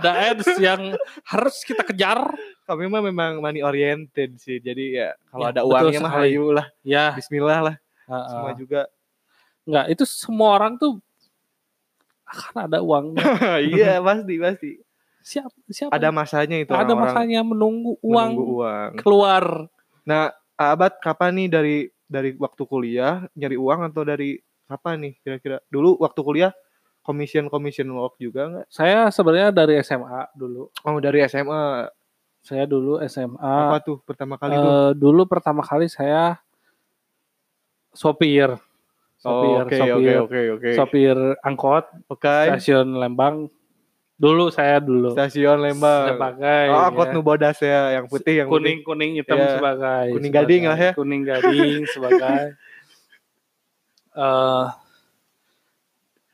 ada 0.00 0.10
ads 0.32 0.48
yang 0.60 0.96
harus 1.28 1.56
kita 1.64 1.84
kejar. 1.84 2.20
kami 2.64 2.88
mah 2.88 3.04
memang 3.04 3.44
money 3.44 3.60
oriented 3.60 4.40
sih. 4.40 4.56
Jadi 4.56 4.96
ya 4.96 5.12
kalau 5.28 5.44
Ya, 5.44 5.48
ada 5.52 5.60
uangnya 5.68 6.00
mah 6.00 6.12
ayo 6.24 6.44
lah. 6.52 6.66
Ya, 6.80 7.12
Bismillah 7.12 7.60
lah. 7.60 7.76
uh-uh. 8.08 8.28
Semua 8.28 8.50
juga. 8.56 8.80
Enggak, 9.64 9.86
itu 9.92 10.04
semua 10.08 10.48
orang 10.56 10.76
tuh 10.80 11.00
akan 12.24 12.54
ada 12.68 12.78
uangnya. 12.80 13.20
iya, 13.72 14.00
pasti 14.00 14.34
pasti. 14.40 14.70
Siap, 15.24 15.50
siapa? 15.72 15.92
Ada 15.96 16.12
masanya 16.12 16.56
itu 16.60 16.72
ada 16.76 16.84
orang-orang 16.92 17.00
masanya 17.16 17.40
menunggu 17.40 17.96
uang 18.04 18.30
menunggu 18.36 18.54
uang. 18.60 18.90
keluar. 19.00 19.44
Nah, 20.04 20.36
Abad 20.54 21.00
kapan 21.00 21.32
nih 21.34 21.48
dari 21.48 21.78
dari 22.04 22.36
waktu 22.36 22.62
kuliah 22.64 23.24
nyari 23.34 23.56
uang 23.56 23.90
atau 23.90 24.02
dari 24.04 24.36
kapan 24.64 24.96
nih 25.08 25.14
kira-kira? 25.20 25.56
Dulu 25.68 26.00
waktu 26.00 26.20
kuliah 26.20 26.52
commission 27.04 27.48
commission 27.52 27.88
work 27.92 28.16
juga 28.16 28.48
nggak? 28.48 28.66
Saya 28.68 29.08
sebenarnya 29.12 29.52
dari 29.52 29.76
SMA 29.80 30.32
dulu. 30.32 30.72
Oh 30.84 30.96
dari 31.00 31.20
SMA 31.26 31.88
Saya 32.44 32.68
dulu 32.68 33.00
SMA. 33.08 33.40
apa 33.40 33.80
tuh 33.80 34.04
pertama 34.04 34.36
kali 34.36 34.52
eh, 34.52 34.60
tuh? 34.60 35.00
dulu 35.00 35.24
pertama 35.24 35.64
kali 35.64 35.88
saya 35.88 36.36
sopir. 37.92 38.52
Oh, 39.24 39.40
Sopir, 39.40 39.64
Oke 39.64 39.76
sopir, 39.80 40.16
oke 40.20 40.20
oke 40.28 40.40
oke. 40.60 40.70
sopir 40.76 41.16
angkot 41.40 41.84
Oke. 42.12 42.28
stasiun 42.28 43.00
Lembang. 43.00 43.48
Dulu 44.14 44.46
saya 44.48 44.78
dulu. 44.78 45.10
Stasiun 45.10 45.58
Lembang. 45.58 46.14
sebagai 46.14 46.64
Oh, 46.68 46.80
angkot 46.80 47.08
ya, 47.08 47.12
nu 47.12 47.20
bodas 47.20 47.58
ya, 47.58 47.80
yang 47.92 48.06
putih 48.06 48.34
yang 48.36 48.48
kuning 48.48 48.80
kuning 48.80 49.10
hitam 49.16 49.34
Ya, 49.36 49.58
sebagai 49.58 50.06
kuning 50.12 50.30
sebagai- 50.30 50.46
gading 50.46 50.62
lah 50.64 50.78
ya. 50.80 50.92
kuning 50.94 51.22
gading 51.22 51.80
sebagai 51.88 52.42
eh 54.14 54.66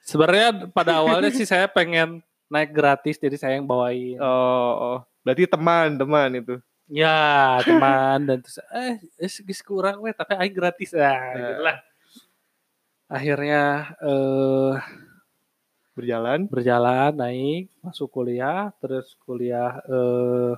sebenarnya 0.02 0.48
pada 0.68 1.00
awalnya 1.00 1.30
sih 1.30 1.44
saya 1.44 1.64
pengen 1.66 2.20
naik 2.46 2.68
gratis 2.70 3.16
jadi 3.16 3.32
saya 3.34 3.56
yang 3.56 3.64
bawain 3.64 4.16
putih. 4.16 4.20
Oh, 4.20 4.72
oh. 4.76 4.98
berarti 5.22 5.46
teman 5.46 5.96
teman 5.96 6.30
itu. 6.34 6.54
ya 6.86 7.54
teman 7.62 8.26
dan 8.26 8.42
terus 8.42 8.58
eh 8.68 8.98
es 9.16 9.38
geus 9.38 9.62
kurang 9.62 10.02
weh 10.02 10.10
tapi 10.10 10.34
aing 10.34 10.50
gratis 10.50 10.90
Ya. 10.90 11.14
gitu 11.32 11.62
lah 11.62 11.78
akhirnya 13.06 13.62
eh 13.96 14.74
Berjalan. 16.00 16.40
berjalan 16.46 17.12
naik 17.12 17.68
masuk 17.80 18.08
kuliah 18.10 18.72
terus 18.78 19.12
kuliah 19.20 19.84
eh 19.84 20.52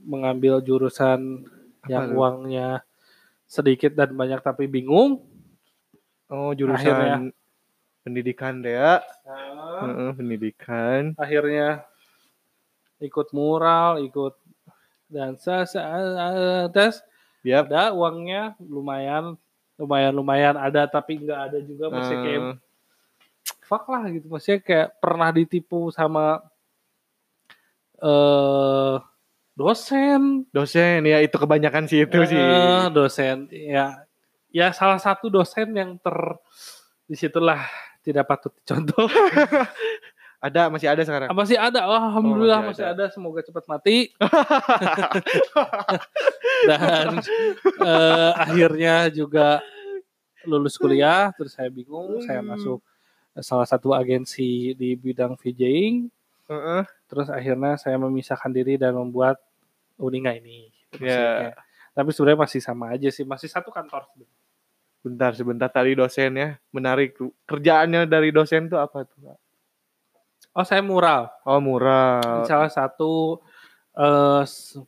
mengambil 0.00 0.58
jurusan 0.60 1.44
Apa 1.80 1.88
yang 1.88 2.04
tuh? 2.06 2.16
uangnya 2.16 2.68
sedikit 3.44 3.92
dan 3.92 4.12
banyak 4.12 4.40
tapi 4.40 4.64
bingung 4.64 5.20
Oh, 6.26 6.54
jurusan 6.54 6.78
Akhirnya. 6.78 7.16
pendidikan 8.00 8.62
deh 8.62 8.70
ya. 8.72 9.02
Heeh, 9.82 10.10
pendidikan. 10.14 11.02
akhirnya 11.16 11.82
ikut 12.98 13.28
mural 13.30 13.98
ikut 14.00 14.38
dansa 15.06 15.64
sa- 15.64 15.90
tes 16.68 17.02
Yap. 17.42 17.66
ada 17.66 17.90
uangnya 17.90 18.54
lumayan 18.62 19.34
lumayan 19.74 20.12
lumayan 20.12 20.54
ada 20.54 20.84
tapi 20.84 21.18
nggak 21.18 21.40
ada 21.42 21.58
juga 21.60 21.88
masih 21.88 22.16
kayak 22.16 22.40
Eh, 22.40 22.54
fuck 23.70 23.86
lah 23.86 24.02
gitu 24.10 24.26
maksudnya 24.26 24.58
kayak 24.66 24.88
pernah 24.98 25.30
ditipu 25.30 25.94
sama 25.94 26.42
eh 28.02 28.98
dosen 29.54 30.50
dosen 30.50 31.06
ya 31.06 31.22
itu 31.22 31.36
kebanyakan 31.38 31.86
sih 31.86 32.02
itu 32.02 32.18
sih. 32.26 32.34
Eh, 32.34 32.90
dosen 32.90 33.46
ya 33.52 34.02
ya 34.50 34.74
salah 34.74 34.98
satu 34.98 35.30
dosen 35.30 35.70
yang 35.78 35.94
ter 36.02 36.18
di 37.06 37.14
situlah 37.14 37.62
tidak 38.02 38.26
patut 38.26 38.50
dicontoh 38.58 39.06
Ada 40.40 40.72
masih 40.72 40.88
ada 40.88 41.04
sekarang. 41.04 41.28
masih 41.36 41.60
ada 41.60 41.84
oh, 41.84 42.00
alhamdulillah 42.00 42.64
masih 42.64 42.80
masih, 42.80 42.96
ada. 42.96 43.04
semoga 43.12 43.44
cepat 43.44 43.60
mati 43.68 44.08
dan 46.72 47.20
eh, 47.76 48.32
akhirnya 48.48 49.12
juga 49.12 49.60
lulus 50.48 50.80
kuliah 50.80 51.28
terus 51.36 51.52
saya 51.52 51.68
bingung 51.68 52.24
saya 52.24 52.40
masuk 52.40 52.80
salah 53.36 53.62
satu 53.62 53.92
agensi 53.92 54.74
di 54.74 54.94
bidang 54.94 55.34
VJing 55.34 56.10
Heeh. 56.46 56.82
terus 57.06 57.28
akhirnya 57.28 57.74
saya 57.74 57.94
memisahkan 57.96 58.50
diri 58.50 58.74
dan 58.74 58.94
membuat 58.94 59.38
Uninga 59.96 60.32
ini 60.32 60.72
Gitu 60.90 61.06
Ya. 61.06 61.14
maksudnya. 61.14 61.54
tapi 61.90 62.08
sebenarnya 62.10 62.40
masih 62.42 62.60
sama 62.60 62.84
aja 62.90 63.08
sih 63.08 63.22
masih 63.22 63.46
satu 63.46 63.70
kantor. 63.70 64.10
Bentar 65.00 65.32
sebentar 65.32 65.66
tadi 65.66 65.94
dosen 65.94 66.34
ya. 66.34 66.58
Menarik. 66.70 67.14
Kerjaannya 67.44 68.04
dari 68.04 68.28
dosen 68.30 68.66
tuh 68.66 68.76
apa 68.76 69.04
tuh? 69.04 69.32
oh 70.50 70.66
saya 70.66 70.82
mural 70.82 71.30
Oh, 71.46 71.62
mural. 71.62 72.42
salah 72.42 72.66
satu 72.66 73.38
eh, 73.94 74.42
se- 74.44 74.82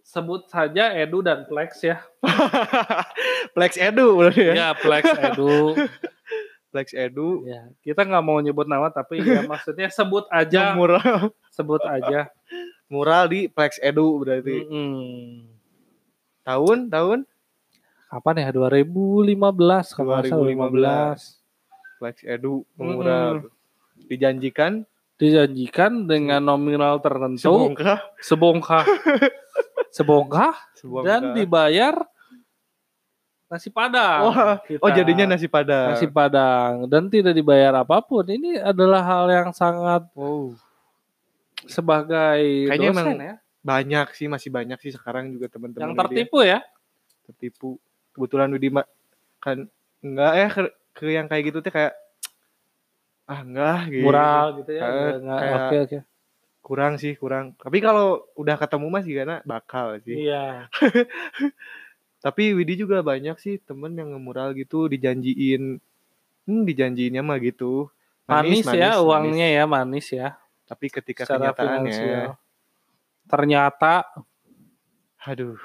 sebut 0.00 0.46
saja 0.46 0.94
Edu 0.94 1.20
dan 1.20 1.42
Plex 1.44 1.82
ya 1.82 1.98
Flex 3.54 3.76
Edu 3.76 4.14
berarti 4.16 4.42
ya. 4.46 4.54
ya 4.54 4.68
Plex 4.72 5.04
Edu 5.10 5.74
Flex 6.68 6.92
Edu. 6.92 7.48
ya 7.48 7.68
kita 7.80 8.04
nggak 8.04 8.24
mau 8.24 8.38
nyebut 8.44 8.68
nama 8.68 8.92
tapi 8.92 9.24
ya 9.24 9.40
maksudnya 9.50 9.88
sebut 9.88 10.28
aja 10.28 10.76
Mural. 10.76 11.32
sebut 11.48 11.80
aja 11.84 12.28
Mural 12.88 13.28
di 13.28 13.40
Flex 13.52 13.76
Edu 13.84 14.20
berarti. 14.24 14.64
Mm-mm. 14.64 15.44
Tahun, 16.44 16.88
tahun 16.88 17.18
kapan 18.08 18.34
ya 18.40 18.50
2015 18.56 19.36
kalau 19.92 20.08
nggak 20.16 20.32
salah, 20.32 20.44
2015. 20.48 22.00
Flex 22.00 22.16
Edu 22.24 22.64
mural. 22.80 23.44
Dijanjikan 24.08 24.88
dijanjikan 25.18 26.06
dengan 26.06 26.38
nominal 26.38 27.02
tertentu 27.02 27.42
sebongkah 27.42 27.98
sebongkah 28.22 28.84
sebongkah 29.96 30.54
sebongkah. 30.78 31.02
dan 31.02 31.34
dibayar 31.34 31.98
nasi 33.48 33.68
padang. 33.68 34.20
Wah, 34.26 34.56
Kita. 34.60 34.78
Oh, 34.78 34.90
jadinya 34.90 35.24
nasi 35.26 35.46
padang. 35.46 35.92
nasi 35.92 36.06
padang 36.06 36.84
dan 36.84 37.06
tidak 37.06 37.32
dibayar 37.32 37.72
apa 37.76 37.98
pun. 37.98 38.22
Ini 38.22 38.60
adalah 38.62 39.00
hal 39.00 39.24
yang 39.26 39.50
sangat 39.50 40.04
Wow. 40.12 40.52
sebagai 41.60 42.40
Kayaknya 42.66 42.88
dosen 42.88 42.94
emang 42.94 43.18
ya, 43.18 43.34
Banyak 43.58 44.06
sih, 44.12 44.26
masih 44.26 44.48
banyak 44.48 44.78
sih 44.78 44.92
sekarang 44.92 45.28
juga 45.28 45.48
teman-teman. 45.48 45.82
yang 45.82 45.96
tertipu 45.98 46.40
ya. 46.40 46.60
tertipu. 47.24 47.76
Kebetulan 48.10 48.48
Widi 48.48 48.68
ma- 48.70 48.88
kan 49.38 49.68
enggak 49.98 50.32
ya 50.34 50.48
ke, 50.48 50.62
ke 50.94 51.04
yang 51.10 51.26
kayak 51.26 51.44
gitu 51.46 51.60
tuh 51.60 51.68
kayak 51.68 51.92
ah 53.24 53.40
enggak 53.40 53.80
gitu. 53.90 54.02
Mural 54.02 54.46
gitu 54.56 54.70
ya. 54.70 54.80
Kayak- 54.80 54.92
Enggak, 54.94 55.16
enggak. 55.18 55.38
kayak- 55.38 55.58
Oke, 55.58 55.76
oke. 55.78 55.98
Kurang 56.58 56.92
sih, 56.96 57.12
kurang. 57.14 57.52
Tapi 57.54 57.78
kalau 57.78 58.06
udah 58.34 58.56
ketemu 58.56 58.86
masih 58.90 59.12
karena 59.14 59.36
bakal 59.42 59.96
sih. 60.00 60.16
Iya. 60.22 60.68
Tapi 62.18 62.50
Widi 62.50 62.74
juga 62.82 62.98
banyak 62.98 63.38
sih 63.38 63.62
temen 63.62 63.94
yang 63.94 64.10
ngemural 64.10 64.50
gitu 64.58 64.90
dijanjiin 64.90 65.78
hmm, 66.48 66.62
dijanjiinnya 66.66 67.22
mah 67.22 67.38
gitu. 67.38 67.92
Manis, 68.28 68.66
ya 68.68 68.96
manis. 68.96 69.04
uangnya 69.04 69.48
ya, 69.48 69.64
manis 69.64 70.06
ya. 70.12 70.36
Tapi 70.68 70.92
ketika 70.92 71.24
Secara 71.24 71.52
kenyataannya 71.52 71.92
finansial. 71.92 72.28
Ternyata 73.28 73.94
aduh, 75.24 75.56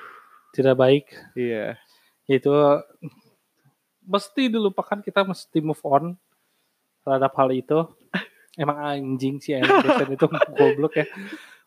tidak 0.55 0.75
baik. 0.79 1.05
iya. 1.35 1.75
Itu 2.27 2.51
mesti 4.03 4.47
dilupakan 4.47 4.99
kita 5.03 5.27
mesti 5.27 5.59
move 5.59 5.83
on 5.83 6.15
terhadap 7.03 7.31
hal 7.35 7.49
itu. 7.51 7.83
Emang 8.53 8.77
anjing 8.79 9.41
sih 9.41 9.57
emang 9.57 9.81
dosen 9.81 10.13
itu 10.13 10.25
goblok 10.59 10.93
ya. 11.01 11.05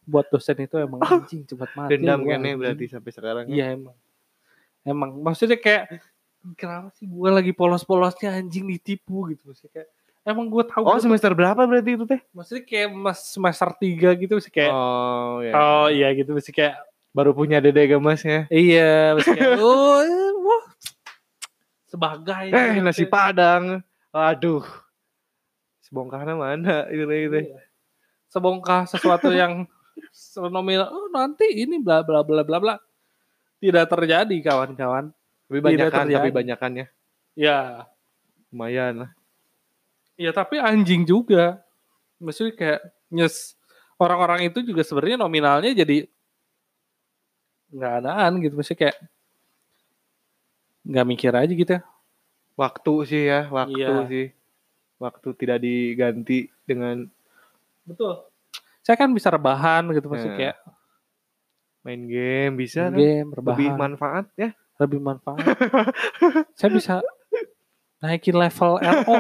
Buat 0.07 0.31
dosen 0.31 0.57
itu 0.63 0.79
emang 0.79 1.03
anjing 1.03 1.45
cepat 1.45 1.75
mati. 1.75 1.99
Dendam 1.99 2.23
kan 2.25 2.41
ya 2.41 2.55
berarti 2.55 2.85
sampai 2.87 3.11
sekarang. 3.13 3.45
ya. 3.51 3.53
Iya 3.53 3.67
emang. 3.75 3.97
Emang 4.87 5.19
maksudnya 5.19 5.59
kayak 5.59 5.99
kenapa 6.55 6.95
sih 6.95 7.05
gue 7.05 7.27
lagi 7.29 7.51
polos-polosnya 7.51 8.31
anjing 8.33 8.65
ditipu 8.65 9.27
gitu 9.29 9.51
maksudnya 9.51 9.73
kayak 9.75 9.89
emang 10.23 10.47
gue 10.47 10.63
tahu 10.65 10.79
Oh 10.81 10.87
gua 10.87 10.95
tuh- 10.95 11.05
semester 11.05 11.33
berapa 11.33 11.59
berarti 11.61 11.91
itu 11.93 12.05
teh? 12.05 12.21
maksudnya 12.31 12.63
kayak 12.63 12.89
mas 12.91 13.19
semester 13.27 13.69
3 13.73 14.15
gitu 14.17 14.35
sih 14.39 14.49
kayak 14.49 14.71
Oh 14.71 15.39
ya. 15.41 15.53
oh 15.53 15.87
iya 15.89 16.09
gitu 16.13 16.31
mesti 16.31 16.51
kayak 16.51 16.79
Baru 17.11 17.33
punya 17.33 17.59
dede 17.59 17.89
gemasnya. 17.89 18.45
iya 18.47 19.13
mesti 19.13 19.33
kayak 19.33 19.59
oh 19.59 19.99
eh, 19.99 20.33
wah 20.39 20.65
sebagai 21.85 22.45
Eh 22.47 22.67
gitu. 22.75 22.85
nasi 22.85 23.05
padang. 23.05 23.81
Aduh. 24.11 24.63
Sebongkarnya 25.81 26.35
mana 26.35 26.85
itu 26.89 27.07
itu. 27.07 27.39
Iya. 27.43 27.63
sebongkah 28.27 28.85
sesuatu 28.85 29.31
yang 29.31 29.65
nominal 30.53 30.91
oh 30.91 31.09
nanti 31.09 31.47
ini 31.49 31.79
bla 31.79 32.03
bla 32.03 32.21
bla 32.21 32.43
bla 32.43 32.59
bla 32.59 32.75
tidak 33.67 33.87
terjadi 33.91 34.37
kawan-kawan. 34.43 35.11
Tapi 35.47 35.59
Tidak 35.59 35.67
banyakan 35.67 36.07
tapi 36.11 36.31
banyakannya. 36.31 36.87
Ya. 37.39 37.87
Lumayan 38.51 38.95
lah. 39.07 39.11
ya 40.17 40.33
tapi 40.33 40.57
anjing 40.57 41.05
juga. 41.05 41.61
Maksudnya 42.17 42.55
kayak 42.57 42.81
nyes 43.13 43.53
orang-orang 44.01 44.49
itu 44.49 44.65
juga 44.65 44.81
sebenarnya 44.81 45.21
nominalnya 45.21 45.77
jadi 45.77 46.09
nggak 47.71 47.93
adaan 48.01 48.33
gitu. 48.41 48.55
Maksudnya 48.57 48.81
kayak 48.89 48.97
nggak 50.87 51.07
mikir 51.07 51.33
aja 51.35 51.53
gitu 51.53 51.73
ya. 51.77 51.83
Waktu 52.57 52.93
sih 53.05 53.23
ya, 53.29 53.41
waktu 53.53 53.77
Iya. 53.77 54.09
sih. 54.09 54.27
Waktu 54.97 55.29
tidak 55.37 55.59
diganti 55.61 56.49
dengan 56.65 57.05
betul. 57.85 58.25
Saya 58.81 58.97
kan 58.97 59.13
bisa 59.13 59.29
rebahan 59.29 59.85
gitu 59.93 60.09
maksudnya 60.09 60.33
Nah, 60.33 60.39
kayak 60.41 60.57
main 61.87 62.03
game 62.05 62.53
bisa 62.59 62.91
kan? 62.91 62.99
game 62.99 63.31
Lebih 63.31 63.69
manfaat 63.73 64.27
ya. 64.35 64.51
lebih 64.77 64.99
manfaat 64.99 65.41
saya 66.59 66.69
bisa 66.69 66.95
naikin 68.03 68.35
level 68.35 68.77
RO 68.77 69.15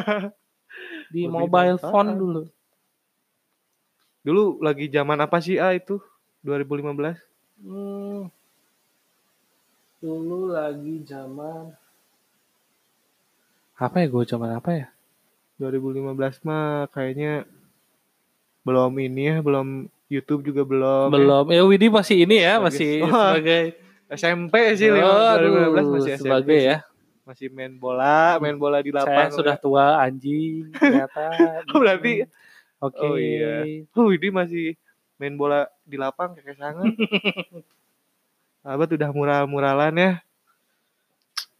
di 1.14 1.24
Lebih 1.24 1.30
mobile 1.30 1.78
manfaat. 1.78 1.92
phone 1.94 2.10
dulu 2.18 2.42
Dulu 4.20 4.58
lagi 4.58 4.90
zaman 4.90 5.22
apa 5.22 5.38
sih 5.38 5.54
A 5.62 5.70
itu? 5.70 6.02
2015. 6.42 7.14
Hmm. 7.62 8.26
Dulu 10.02 10.50
lagi 10.50 10.98
zaman 11.06 11.70
apa 13.78 13.96
ya 14.02 14.06
gue 14.10 14.24
zaman 14.26 14.50
apa 14.50 14.70
ya? 14.74 14.86
2015 15.62 16.42
mah 16.42 16.90
kayaknya 16.90 17.46
belum 18.66 18.92
ini 18.98 19.22
ya, 19.30 19.36
belum 19.46 19.86
YouTube 20.06 20.42
juga 20.44 20.62
belum. 20.62 21.08
ya. 21.08 21.14
Belum. 21.14 21.44
Ya 21.50 21.62
Widi 21.66 21.86
masih 21.90 22.16
ini 22.22 22.36
ya, 22.40 22.62
masih 22.62 23.02
Wah, 23.02 23.34
sebagai 23.34 23.62
SMP 24.06 24.54
sih 24.78 24.88
lima- 24.88 25.34
Aduh, 25.34 25.50
2015 25.50 25.86
masih 25.90 26.12
SMP 26.14 26.22
sebagai 26.22 26.60
ya. 26.62 26.78
Masih 27.26 27.46
main 27.50 27.74
bola, 27.74 28.38
main 28.38 28.54
bola 28.54 28.78
di 28.78 28.94
Saya 28.94 29.02
lapangan. 29.02 29.34
sudah 29.34 29.56
tua 29.58 29.86
anjing 29.98 30.70
ternyata. 30.70 31.24
Oh, 31.74 31.82
berarti- 31.82 32.22
Oke. 32.76 33.02
Oh, 33.02 33.16
iya. 33.16 33.64
Oh, 33.96 34.12
ini 34.12 34.28
masih 34.30 34.66
main 35.16 35.34
bola 35.34 35.64
di 35.82 35.96
lapang 35.96 36.36
kayak 36.36 36.54
sangat. 36.54 36.92
Abad 38.66 38.88
udah 38.92 39.10
mural-muralan 39.10 39.94
ya. 39.96 40.10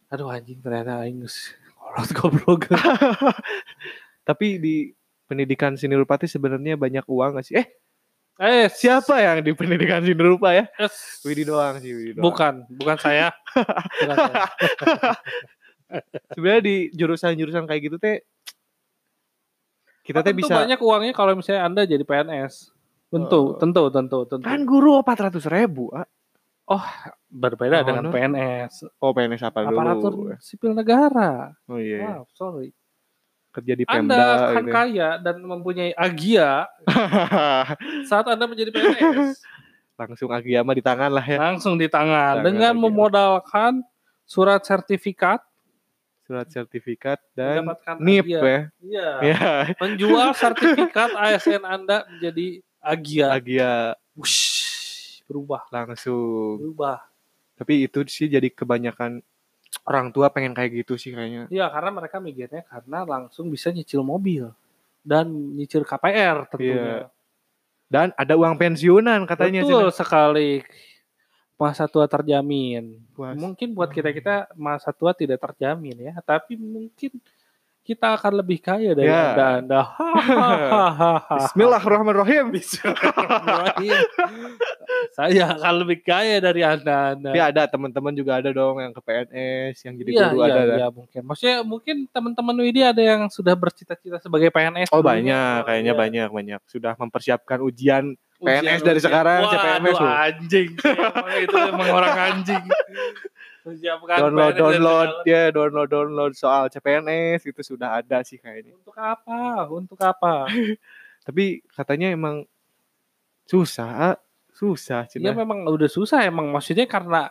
Aduh 0.07 0.31
anjing 0.31 0.59
ternyata 0.63 1.03
aing 1.03 1.23
kolot 1.75 2.09
goblok. 2.15 2.61
Tapi 4.27 4.47
di 4.59 4.75
pendidikan 5.27 5.75
seni 5.75 5.95
rupa 5.95 6.15
sebenarnya 6.21 6.79
banyak 6.79 7.03
uang 7.07 7.39
gak 7.39 7.45
sih? 7.47 7.55
Eh, 7.59 7.67
eh 8.37 8.69
siapa 8.69 9.17
yang 9.17 9.41
di 9.41 9.51
pendidikan 9.57 10.01
seni 10.05 10.13
rupa 10.13 10.53
ya? 10.53 10.65
Yes. 10.77 11.25
Widi 11.25 11.43
doang 11.45 11.81
sih, 11.81 11.91
Widi 11.93 12.11
doang. 12.17 12.23
Bukan, 12.29 12.53
bukan 12.69 12.97
saya. 13.01 13.33
Bukan 14.01 14.15
saya. 14.15 14.43
Sebenarnya 16.35 16.61
di 16.63 16.75
jurusan-jurusan 16.93 17.63
kayak 17.65 17.81
gitu 17.87 17.97
teh 17.97 18.21
kita 20.03 20.23
teh 20.23 20.31
bisa 20.31 20.55
banyak 20.55 20.79
uangnya 20.79 21.11
kalau 21.11 21.35
misalnya 21.35 21.67
Anda 21.67 21.81
jadi 21.83 22.03
PNS. 22.03 22.71
Oh. 23.07 23.19
Tentu, 23.19 23.41
tentu, 23.59 23.83
tentu, 23.91 24.19
tentu. 24.27 24.43
kan 24.43 24.63
guru 24.67 24.99
400 24.99 25.39
ribu 25.47 25.91
ah. 25.95 26.07
berbeda 27.31 27.83
Oh, 27.83 27.85
dengan 27.87 28.03
no. 28.07 28.11
PNS. 28.11 28.99
Oh 28.99 29.11
PNS 29.15 29.47
apa 29.47 29.63
Aparatur 29.63 30.11
dulu? 30.11 30.35
sipil 30.43 30.75
negara. 30.75 31.55
Oh 31.71 31.79
iya, 31.79 32.19
Wow, 32.19 32.27
sorry. 32.35 32.75
Kerja 33.57 33.73
di 33.73 33.83
Anda 33.83 33.97
Pemda 34.13 34.23
kan 34.51 34.63
gitu. 34.63 34.71
kaya 34.71 35.09
dan 35.17 35.35
mempunyai 35.39 35.91
agia 35.91 36.69
saat 38.09 38.25
Anda 38.25 38.45
menjadi 38.45 38.69
PNS. 38.69 39.41
Langsung 39.97 40.29
agama 40.29 40.71
di 40.71 40.83
tangan 40.83 41.09
lah 41.09 41.25
ya. 41.25 41.37
Langsung 41.41 41.73
di 41.73 41.89
tangan 41.89 42.37
Tangan 42.37 42.45
dengan 42.45 42.71
agia. 42.71 42.79
memodalkan 42.79 43.73
surat 44.23 44.61
sertifikat 44.61 45.41
Surat 46.21 46.43
sertifikat 46.45 47.23
dan 47.31 47.63
mendapatkan 47.63 47.95
NIP 47.97 48.27
agia. 48.27 48.37
ya. 48.37 48.59
Iya. 48.77 49.09
Ya, 49.23 49.39
Menjual 49.77 50.29
sertifikat 50.37 51.09
ASN 51.15 51.63
Anda 51.63 52.03
menjadi 52.05 52.47
agia. 52.77 53.25
agia 53.31 53.71
Wush, 54.11 54.43
berubah, 55.23 55.63
langsung. 55.69 56.59
berubah. 56.59 56.99
Tapi 57.55 57.87
itu 57.87 58.03
sih 58.05 58.27
jadi 58.27 58.49
kebanyakan 58.49 59.23
orang 59.87 60.11
tua 60.11 60.27
pengen 60.27 60.51
kayak 60.51 60.83
gitu 60.83 60.99
sih 60.99 61.15
kayaknya. 61.15 61.47
Iya, 61.47 61.71
karena 61.71 61.89
mereka 61.95 62.19
mikirnya 62.19 62.61
karena 62.67 63.07
langsung 63.07 63.47
bisa 63.47 63.71
nyicil 63.71 64.03
mobil 64.03 64.51
dan 64.99 65.31
nyicil 65.31 65.87
KPR 65.87 66.51
tentunya. 66.51 67.07
Dan 67.87 68.11
ada 68.19 68.35
uang 68.35 68.59
pensiunan 68.59 69.23
katanya 69.23 69.63
Betul 69.63 69.87
sih. 69.89 70.03
sekali. 70.03 70.51
Masa 71.55 71.87
tua 71.87 72.05
terjamin. 72.05 72.99
Puas. 73.15 73.33
Mungkin 73.33 73.73
buat 73.73 73.89
kita-kita 73.89 74.51
masa 74.59 74.91
tua 74.91 75.15
tidak 75.15 75.41
terjamin 75.41 76.11
ya, 76.11 76.13
tapi 76.21 76.59
mungkin 76.59 77.17
kita 77.87 78.19
akan 78.19 78.43
lebih 78.43 78.59
kaya 78.59 78.91
dari 78.91 79.07
Ya. 79.07 79.31
Anda. 79.31 79.47
Anda. 79.63 79.81
Bismillahirrahmanirrahim. 81.39 82.51
Bismillahirrahmanirrahim. 82.51 83.95
Saya 85.15 85.55
akan 85.55 85.73
lebih 85.81 86.03
kaya 86.03 86.37
dari 86.37 86.61
Anda. 86.61 87.15
Anda. 87.15 87.31
Tapi 87.31 87.39
ada 87.39 87.63
teman-teman 87.63 88.11
juga 88.11 88.37
ada 88.37 88.51
dong 88.51 88.77
yang 88.77 88.91
ke 88.91 88.99
PNS, 88.99 89.75
yang 89.83 89.95
jadi 89.95 90.09
Iya, 90.11 90.25
guru 90.27 90.39
iya, 90.43 90.51
ada. 90.53 90.75
iya, 90.75 90.87
mungkin. 90.91 91.21
Maksudnya 91.23 91.57
mungkin 91.63 91.95
teman-teman 92.07 92.55
Widi 92.59 92.81
ada 92.83 92.99
yang 92.99 93.21
sudah 93.27 93.55
bercita-cita 93.55 94.19
sebagai 94.19 94.51
PNS. 94.51 94.91
Oh 94.91 94.99
banyak, 94.99 95.63
kayaknya 95.63 95.93
Iya. 95.95 95.99
banyak 95.99 96.29
banyak. 96.29 96.59
Sudah 96.67 96.91
mempersiapkan 96.93 97.63
ujian 97.63 98.19
Ujian- 98.37 98.61
PNS 98.61 98.81
dari 98.83 98.99
ujian. 98.99 99.07
sekarang, 99.07 99.39
Waduh, 99.41 99.53
CPNS 99.55 99.97
loh. 99.97 100.11
anjing. 100.11 100.69
Itu 101.41 101.55
emang 101.57 101.87
orang 101.89 102.15
anjing. 102.35 102.63
Menyiapkan 103.67 104.15
download 104.23 104.53
PNS 104.55 104.61
download 104.63 105.09
sekarang. 105.11 105.27
ya 105.27 105.43
download 105.51 105.89
download 105.91 106.33
soal 106.33 106.63
CPNS 106.71 107.41
itu 107.43 107.61
sudah 107.61 107.99
ada 107.99 108.23
sih 108.23 108.39
kayaknya. 108.39 108.71
Untuk 108.79 108.95
apa? 108.95 109.67
Untuk 109.67 109.99
apa? 109.99 110.47
Tapi 111.27 111.59
katanya 111.67 112.07
emang 112.07 112.47
susah, 113.43 114.15
ah. 114.15 114.17
susah 114.55 115.03
Ya 115.11 115.35
cina. 115.35 115.35
memang 115.35 115.67
udah 115.67 115.91
susah 115.91 116.23
emang 116.23 116.47
maksudnya 116.49 116.87
karena 116.87 117.27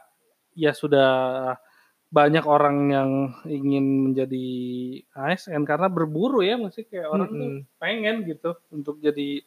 ya 0.52 0.70
sudah 0.70 1.10
banyak 2.06 2.44
orang 2.46 2.76
yang 2.88 3.10
ingin 3.44 4.08
menjadi 4.08 4.46
ASN 5.10 5.66
karena 5.66 5.90
berburu 5.90 6.38
ya 6.40 6.54
maksudnya 6.54 6.86
kayak 6.86 7.08
orang 7.10 7.28
tuh 7.28 7.48
Mm-mm. 7.50 7.60
pengen 7.82 8.16
gitu 8.24 8.54
untuk 8.70 9.02
jadi 9.02 9.42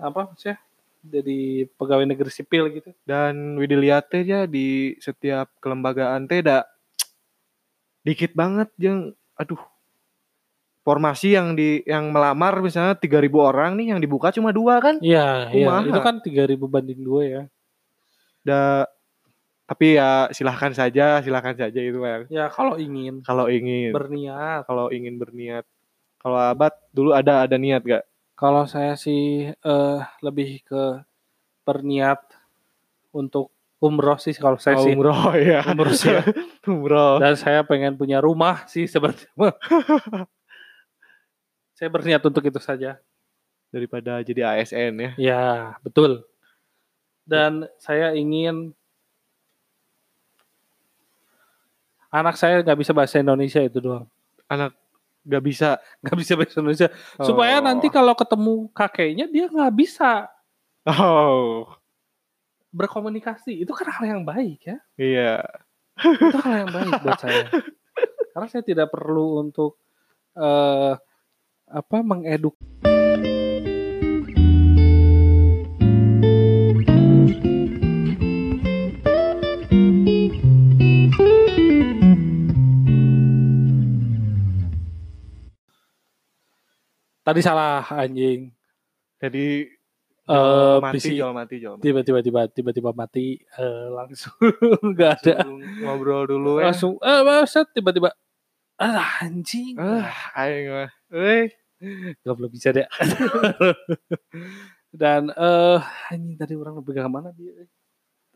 apa 0.00 0.32
sih 0.40 0.56
jadi 1.02 1.68
pegawai 1.78 2.06
negeri 2.08 2.30
sipil 2.30 2.70
gitu. 2.74 2.90
Dan 3.06 3.58
Widi 3.58 3.76
lihat 3.78 4.10
teh 4.10 4.22
ya 4.26 4.44
di 4.44 4.96
setiap 4.98 5.50
kelembagaan 5.62 6.26
teh 6.26 6.42
da 6.42 6.66
dikit 8.02 8.32
banget 8.32 8.70
yang 8.78 9.12
aduh. 9.38 9.60
Formasi 10.88 11.36
yang 11.36 11.52
di 11.52 11.84
yang 11.84 12.08
melamar 12.08 12.64
misalnya 12.64 12.96
3000 12.96 13.28
orang 13.36 13.76
nih 13.76 13.92
yang 13.92 14.00
dibuka 14.00 14.32
cuma 14.32 14.56
dua 14.56 14.80
kan? 14.80 14.96
Iya, 15.04 15.52
iya. 15.52 15.84
Itu 15.84 16.00
kan 16.00 16.24
3000 16.24 16.56
banding 16.64 17.04
dua 17.04 17.22
ya. 17.28 17.42
da 18.40 18.88
tapi 19.68 20.00
ya 20.00 20.32
silahkan 20.32 20.72
saja 20.72 21.20
silahkan 21.20 21.52
saja 21.52 21.76
itu 21.76 22.00
ya 22.00 22.24
Ya 22.32 22.44
kalau 22.48 22.80
ingin. 22.80 23.20
Kalau 23.20 23.52
ingin. 23.52 23.92
Berniat. 23.92 24.64
kalau 24.64 24.88
ingin 24.88 25.20
berniat. 25.20 25.68
Kalau 26.16 26.40
abad 26.40 26.72
dulu 26.88 27.12
ada 27.12 27.44
ada 27.44 27.60
niat 27.60 27.84
gak 27.84 28.07
Kalau 28.38 28.64
saya 28.70 28.94
sih 28.94 29.50
eh, 29.50 29.98
lebih 30.22 30.62
ke 30.62 31.02
berniat 31.66 32.22
untuk 33.10 33.50
umroh 33.82 34.18
sih 34.18 34.34
kalau 34.34 34.58
saya 34.58 34.78
Oh, 34.78 34.86
sih 34.86 34.94
umroh 34.94 35.34
ya 35.50 35.60
umroh 35.66 35.90
sih 35.94 36.14
ya. 36.14 36.22
umroh 36.70 37.18
Dan 37.18 37.34
saya 37.34 37.66
pengen 37.66 37.98
punya 37.98 38.22
rumah 38.22 38.62
sih 38.70 38.86
sebenarnya. 38.86 39.26
saya 41.78 41.88
berniat 41.90 42.22
untuk 42.22 42.42
itu 42.46 42.58
saja. 42.62 42.98
daripada 43.68 44.24
jadi 44.24 44.56
ASN 44.56 44.92
ya 44.96 45.10
Ya, 45.20 45.44
betul. 45.84 46.24
Dan 47.28 47.68
saya 47.76 48.16
ingin 48.16 48.72
anak 52.08 52.40
saya 52.40 52.64
nggak 52.64 52.78
bisa 52.80 52.96
bahasa 52.96 53.20
Indonesia 53.20 53.60
itu 53.60 53.76
doang. 53.76 54.08
Gak 55.28 55.42
bisa 55.44 55.68
Nggak 56.02 56.16
bisa 56.16 56.32
bahasa 56.34 56.56
Indonesia. 56.58 56.88
Supaya 57.20 57.60
Oh. 57.60 57.64
nanti 57.68 57.86
kalau 57.92 58.16
ketemu 58.16 58.72
kakeknya 58.72 59.28
dia 59.28 59.46
nggak 59.46 59.74
bisa 59.76 60.26
oh 60.88 61.68
berkomunikasi. 62.68 63.60
Itu 63.60 63.72
kan 63.72 63.88
hal 63.92 64.04
yang 64.08 64.22
baik 64.24 64.60
ya. 64.64 64.78
iya 64.96 65.36
Itu 65.98 66.36
hal 66.40 66.64
yang 66.64 66.70
baik 66.72 66.92
buat 67.04 67.20
saya. 67.20 67.48
Karena 68.32 68.46
saya 68.48 68.64
tidak 68.64 68.88
perlu 68.88 69.42
untuk 69.42 69.76
eh 70.32 70.94
apa 71.68 71.96
mengeduk 72.00 72.56
Tadi 87.28 87.40
salah 87.40 87.84
anjing. 87.92 88.48
Jadi 89.20 89.68
Eh 90.24 90.32
jual 90.34 90.80
mati, 90.80 90.96
PC 90.96 91.06
jual 91.14 91.32
mati, 91.32 91.54
jual 91.56 91.74
mati. 91.76 91.84
tiba-tiba 91.84 92.20
tiba 92.20 92.40
tiba-tiba 92.46 92.90
mati 92.92 93.26
eh, 93.36 93.86
langsung 93.90 94.36
nggak 94.92 95.12
ada 95.18 95.36
ngobrol 95.78 96.24
dulu 96.26 96.56
ya. 96.56 96.68
langsung 96.68 96.96
eh 96.98 97.20
baset 97.22 97.64
tiba-tiba 97.70 98.12
ah 98.78 99.20
anjing 99.20 99.72
Ah, 99.74 100.12
aing 100.38 100.68
mah. 100.68 100.90
Eh, 101.10 101.48
belum 102.22 102.48
bisa 102.48 102.70
deh. 102.70 102.84
Dan 104.90 105.28
eh 105.30 105.80
anjing 106.08 106.36
tadi 106.36 106.52
orang 106.54 106.80
pegang 106.80 107.08
mana 107.08 107.32
dia? 107.32 107.64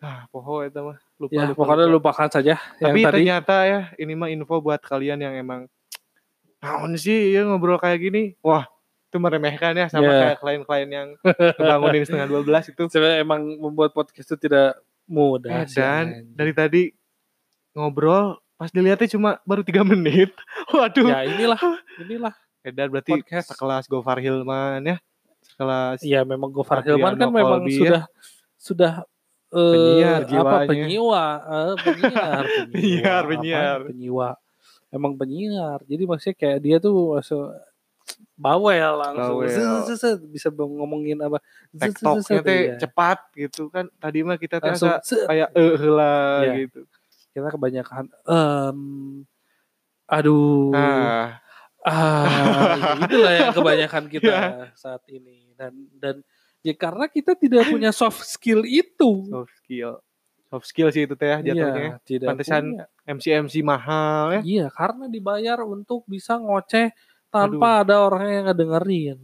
ah, 0.00 0.24
poho 0.28 0.61
eta 0.61 0.81
mah. 0.83 0.96
Lupa, 1.16 1.31
Ya, 1.31 1.44
lupa, 1.46 1.61
pokoknya 1.61 1.87
lupa. 1.87 2.09
lupakan 2.09 2.28
saja 2.31 2.57
yang 2.78 2.88
Tapi 2.88 3.00
tadi. 3.00 3.12
ternyata 3.20 3.55
ya, 3.62 3.81
ini 3.94 4.12
mah 4.12 4.28
info 4.28 4.59
buat 4.59 4.81
kalian 4.81 5.20
yang 5.20 5.37
emang 5.37 5.61
naon 6.59 6.96
sih 6.96 7.31
ya 7.31 7.44
ngobrol 7.44 7.76
kayak 7.76 8.00
gini. 8.00 8.33
Wah, 8.40 8.64
itu 9.12 9.18
meremehkan 9.18 9.77
ya 9.77 9.87
sama 9.87 10.09
Ya. 10.09 10.16
kayak 10.25 10.38
klien-klien 10.40 10.88
yang 10.88 11.09
kebangunin 11.53 12.01
setengah 12.03 12.33
12 12.33 12.72
itu. 12.72 12.83
Sebenarnya 12.88 13.20
emang 13.20 13.44
membuat 13.61 13.92
podcast 13.92 14.25
itu 14.27 14.40
tidak 14.40 14.81
mudah. 15.05 15.53
Eh, 15.53 15.68
dan 15.68 16.05
dari 16.33 16.51
tadi 16.51 16.83
ngobrol 17.72 18.37
pas 18.55 18.70
dilihatnya 18.70 19.09
cuma 19.11 19.31
baru 19.42 19.61
tiga 19.61 19.85
menit. 19.87 20.33
Waduh. 20.66 21.05
ya 21.07 21.27
inilah, 21.27 21.61
inilah. 21.98 22.33
Edan 22.62 22.88
berarti 22.88 23.18
Podcast. 23.18 23.51
sekelas 23.51 23.85
Gofar 23.85 24.16
Hilman 24.16 24.81
ya. 24.83 24.96
Sekelas 25.42 25.98
Iya 26.01 26.22
memang 26.22 26.48
Gofar 26.48 26.81
Hilman 26.81 27.18
kan 27.18 27.29
memang 27.29 27.61
Colby 27.61 27.75
ya. 27.75 27.77
sudah 27.77 28.03
sudah 28.57 28.94
eh, 29.51 29.75
Penyiar 29.75 30.20
apa 30.22 30.25
jiwanya. 30.25 30.64
penyiwa, 30.64 31.25
eh, 31.42 31.75
penyiar, 31.77 32.44
Penyiar, 32.72 33.12
Apaan? 33.18 33.29
penyiar. 33.29 33.79
penyiwa. 33.85 34.29
Emang 34.88 35.12
penyiar. 35.14 35.79
Jadi 35.85 36.03
maksudnya 36.07 36.37
kayak 36.38 36.59
dia 36.61 36.77
tuh 36.79 37.18
bawel 38.35 38.92
langsung 38.98 39.44
Bawel. 39.44 39.50
Zet, 39.87 39.96
zet, 39.96 40.18
bisa 40.26 40.48
ngomongin 40.50 41.18
apa 41.18 41.38
TikToknya 41.70 42.40
teh 42.40 42.61
iya. 42.68 42.76
cepat 42.76 43.18
gitu 43.35 43.68
kan. 43.68 43.87
Tadi 43.96 44.18
mah 44.22 44.37
kita 44.37 44.58
teh 44.58 44.74
zet. 44.74 45.00
kayak 45.24 45.48
eh 45.52 45.72
heula 45.76 46.14
Iya. 46.42 46.54
gitu. 46.66 46.80
kita 47.32 47.48
kebanyakan 47.48 48.04
em 48.28 48.78
aduh 50.04 50.68
Ah, 50.76 51.40
ah 51.80 52.28
ya 52.76 53.00
itulah 53.00 53.32
yang 53.32 53.52
kebanyakan 53.52 54.04
kita 54.06 54.28
Iya. 54.37 54.66
saat 54.76 55.02
ini 55.08 55.50
dan 55.56 55.72
dan 55.96 56.14
ya 56.61 56.76
karena 56.76 57.08
kita 57.08 57.32
tidak 57.35 57.66
punya 57.66 57.88
soft 57.90 58.22
skill 58.22 58.62
itu 58.62 59.24
soft 59.26 59.54
skill. 59.58 59.98
Soft 60.46 60.68
skill 60.68 60.92
sih 60.92 61.08
itu 61.08 61.16
teh 61.16 61.24
ya 61.24 61.40
jatuhnya. 61.40 61.80
Iya, 61.80 61.92
tidak 62.04 62.26
Pantesan 62.37 62.62
punya. 62.76 62.85
MC 63.08 63.24
MC 63.40 63.54
mahal 63.64 64.24
ya. 64.28 64.40
Iya, 64.44 64.66
karena 64.68 65.08
dibayar 65.08 65.64
untuk 65.64 66.04
bisa 66.04 66.37
ngoceh 66.37 66.92
tanpa 67.32 67.80
ada 67.80 67.96
orang 67.98 68.28
yang 68.28 68.44
ngedengerin. 68.46 69.18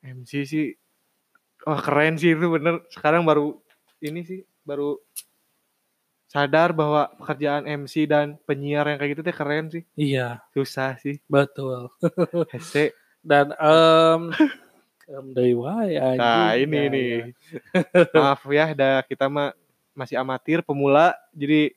MC 0.00 0.30
sih 0.44 0.66
wah 1.62 1.80
keren 1.80 2.16
sih 2.16 2.32
itu 2.32 2.46
bener. 2.48 2.80
Sekarang 2.88 3.22
baru 3.22 3.60
ini 4.00 4.24
sih 4.24 4.40
baru 4.64 4.96
sadar 6.28 6.74
bahwa 6.74 7.14
pekerjaan 7.14 7.62
MC 7.62 8.10
dan 8.10 8.34
penyiar 8.42 8.90
yang 8.90 8.98
kayak 8.98 9.12
gitu 9.14 9.22
teh 9.22 9.36
keren 9.36 9.70
sih. 9.70 9.82
Iya, 9.94 10.42
Susah 10.50 10.98
sih. 10.98 11.22
betul. 11.30 11.92
Hese. 12.52 12.90
Dan 13.22 13.54
em 13.56 14.34
em 15.06 15.26
dari 15.32 15.54
anjing. 15.54 16.18
Nah, 16.20 16.52
ini 16.58 16.76
Ya, 16.76 16.88
nih. 16.90 17.08
ya. 17.08 17.24
Maaf 18.18 18.42
ya, 18.50 18.66
dah 18.74 19.00
kita 19.06 19.30
mah 19.30 19.54
masih 19.94 20.18
amatir 20.18 20.58
pemula 20.66 21.14
jadi 21.30 21.70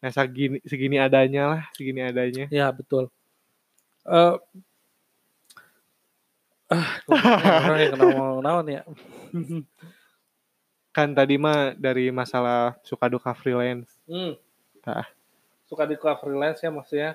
nah 0.00 0.08
segini 0.10 0.58
segini 0.64 0.96
adanya 0.96 1.42
lah, 1.46 1.62
segini 1.76 2.00
adanya. 2.02 2.48
Ya, 2.50 2.72
betul. 2.72 3.12
Eh 4.06 4.34
ah, 6.70 6.88
orang 7.10 7.80
yang 7.82 7.94
kenal 7.98 8.58
ya. 8.70 8.82
Kan 10.96 11.14
tadi 11.14 11.38
mah 11.38 11.74
dari 11.78 12.10
masalah 12.10 12.78
suka 12.82 13.06
duka 13.06 13.30
freelance. 13.34 13.90
Hmm. 14.06 14.34
Tah. 14.82 15.06
Suka 15.70 15.86
di 15.86 15.94
freelance 15.98 16.62
ya 16.62 16.70
maksudnya. 16.70 17.14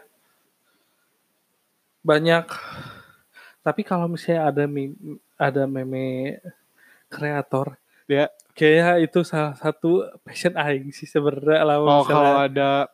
Banyak. 2.05 2.45
Tapi 3.65 3.81
kalau 3.81 4.05
misalnya 4.05 4.47
ada 4.53 4.63
meme, 4.69 5.17
ada 5.35 5.65
meme 5.65 6.37
kreator, 7.09 7.75
Ya. 8.05 8.29
kayak 8.53 9.09
itu 9.09 9.25
salah 9.25 9.57
satu 9.57 10.05
passion 10.21 10.53
aing 10.53 10.93
sih 10.93 11.09
sebenarnya 11.09 11.65
lah 11.65 11.77
Oh, 11.81 12.05
kalau 12.05 12.45
ada 12.45 12.85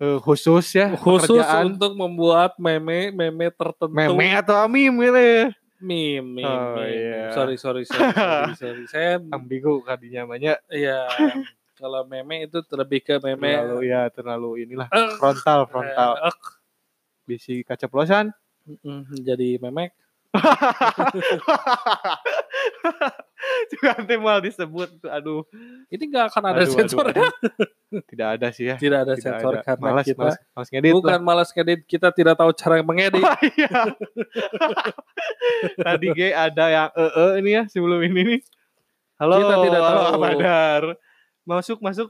eh, 0.00 0.18
khusus 0.18 0.66
ya 0.70 0.92
khusus 0.94 1.28
pekerjaan 1.36 1.64
untuk 1.70 1.92
membuat 1.92 2.56
meme 2.56 3.10
meme 3.10 3.46
tertentu 3.50 3.92
meme 3.92 4.26
atau 4.34 4.56
amim 4.58 4.92
gitu 4.98 5.14
ya. 5.14 5.44
meme, 5.78 6.20
meme, 6.20 6.44
Oh, 6.44 6.76
meme. 6.76 6.88
iya. 6.90 7.32
sorry 7.32 7.56
sorry 7.56 7.84
sorry 7.84 8.12
sorry, 8.12 8.54
sorry. 8.60 8.84
saya 8.86 9.20
Ambigu 9.28 9.80
kadinya 9.80 10.24
namanya 10.24 10.60
ya 10.66 11.04
kalau 11.74 12.04
meme 12.04 12.44
itu 12.44 12.60
lebih 12.70 13.00
ke 13.00 13.16
meme 13.18 13.48
terlalu 13.54 13.78
ya 13.86 14.02
terlalu 14.08 14.50
inilah 14.64 14.88
Eh, 14.90 15.16
frontal 15.16 15.64
frontal 15.64 16.20
eh, 16.22 16.34
bisi 17.24 17.62
kaceplosan 17.62 18.28
mm, 18.66 19.22
jadi 19.22 19.56
memek 19.58 19.92
nanti 23.86 24.14
mal 24.20 24.38
disebut 24.38 25.00
aduh 25.08 25.42
ini 25.88 26.04
nggak 26.06 26.28
akan 26.28 26.42
ada 26.52 26.62
Aduh, 26.62 26.74
sensor 26.76 27.04
aduh, 27.08 27.16
ya 27.16 27.28
aduh. 27.32 28.02
tidak 28.06 28.28
ada 28.36 28.46
sih 28.52 28.64
ya 28.68 28.76
tidak 28.76 28.98
ada 29.08 29.14
Tidak 29.16 29.24
sensor 29.24 29.52
ada. 29.56 29.62
karena 29.64 29.82
malas, 29.88 30.04
kita 30.06 30.20
malas, 30.20 30.36
malas 30.52 30.68
ngedit 30.70 30.92
bukan 30.92 31.12
lah. 31.16 31.24
malas 31.24 31.48
ngedit 31.50 31.80
kita 31.88 32.08
tidak 32.12 32.34
tahu 32.36 32.50
cara 32.52 32.74
mengedit 32.84 33.24
Iya. 33.56 33.80
Tadi 35.84 36.06
G 36.12 36.20
ada 36.30 36.64
yang 36.68 36.88
eh 36.92 37.12
eh 37.12 37.30
ini 37.40 37.50
ya 37.56 37.62
sebelum 37.66 38.00
ini 38.04 38.20
nih. 38.36 38.40
Halo, 39.20 39.36
Kita 39.36 39.54
tidak 39.64 39.80
halo, 39.84 40.00
tahu. 40.00 40.14
Abadar. 40.16 40.82
Masuk, 41.44 41.78
masuk. 41.80 42.08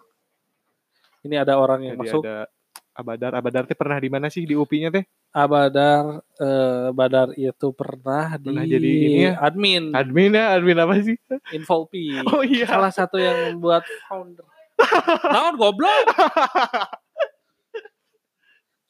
ini 1.20 1.36
ada 1.36 1.58
orang 1.58 1.84
yang 1.84 1.96
Jadi 1.98 2.02
masuk 2.06 2.22
ada 2.24 2.46
Abadar, 2.90 3.32
Abadar 3.32 3.64
teh 3.64 3.78
pernah 3.78 3.96
di 3.96 4.10
mana 4.10 4.26
sih 4.26 4.42
di 4.42 4.52
UPI-nya 4.52 4.90
teh? 4.90 5.04
Abadar 5.30 6.20
eh, 6.36 6.88
Badar 6.90 7.30
itu 7.34 7.70
pernah, 7.70 8.34
Pernah 8.34 8.64
di 8.66 8.70
jadi 8.70 8.90
ini 9.06 9.20
ya? 9.30 9.32
admin 9.40 9.94
Admin 9.94 10.32
ya, 10.34 10.44
admin 10.58 10.78
apa 10.78 10.94
sih? 11.00 11.16
Involpi 11.50 12.18
Oh 12.26 12.42
iya. 12.42 12.66
salah 12.66 12.90
satu 12.90 13.16
yang 13.16 13.54
membuat 13.54 13.86
founder 14.06 14.44
naon 15.32 15.54
goblok 15.54 16.08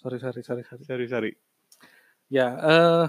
sorry 0.00 0.18
sorry 0.18 0.40
sorry 0.40 0.62
sorry 0.64 0.84
Sorry, 0.86 1.06
sorry. 1.06 1.30
ya 2.30 2.46
eh 2.56 3.06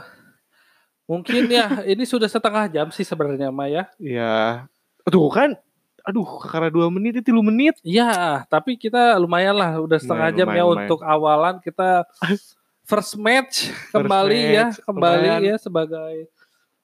mungkin 1.06 1.46
ya 1.48 1.86
ini 1.86 2.04
sudah 2.04 2.26
setengah 2.26 2.68
jam 2.68 2.88
sih 2.90 3.06
sebenarnya 3.06 3.54
Maya 3.54 3.86
Iya. 3.96 4.66
Tuh 5.02 5.30
kan, 5.30 5.58
aduh 6.02 6.26
karena 6.42 6.70
dua 6.70 6.88
menit 6.90 7.20
itu 7.20 7.30
lu 7.30 7.42
menit. 7.42 7.78
ya 7.82 8.42
tapi 8.48 8.76
kita 8.76 9.16
lumayan 9.18 9.54
lah 9.54 9.78
udah 9.78 9.98
setengah 9.98 10.30
Lumayan, 10.30 10.38
jam 10.38 10.48
ya 10.48 10.52
lumayan, 10.52 10.66
lumayan. 10.66 10.86
untuk 10.88 11.00
awalan 11.02 11.56
kita 11.60 11.90
first 12.90 13.14
match 13.16 13.70
kembali 13.90 14.40
ya 14.52 14.66
match, 14.68 14.78
kembali 14.82 15.28
lumayan. 15.30 15.42
ya 15.46 15.56
sebagai 15.58 16.16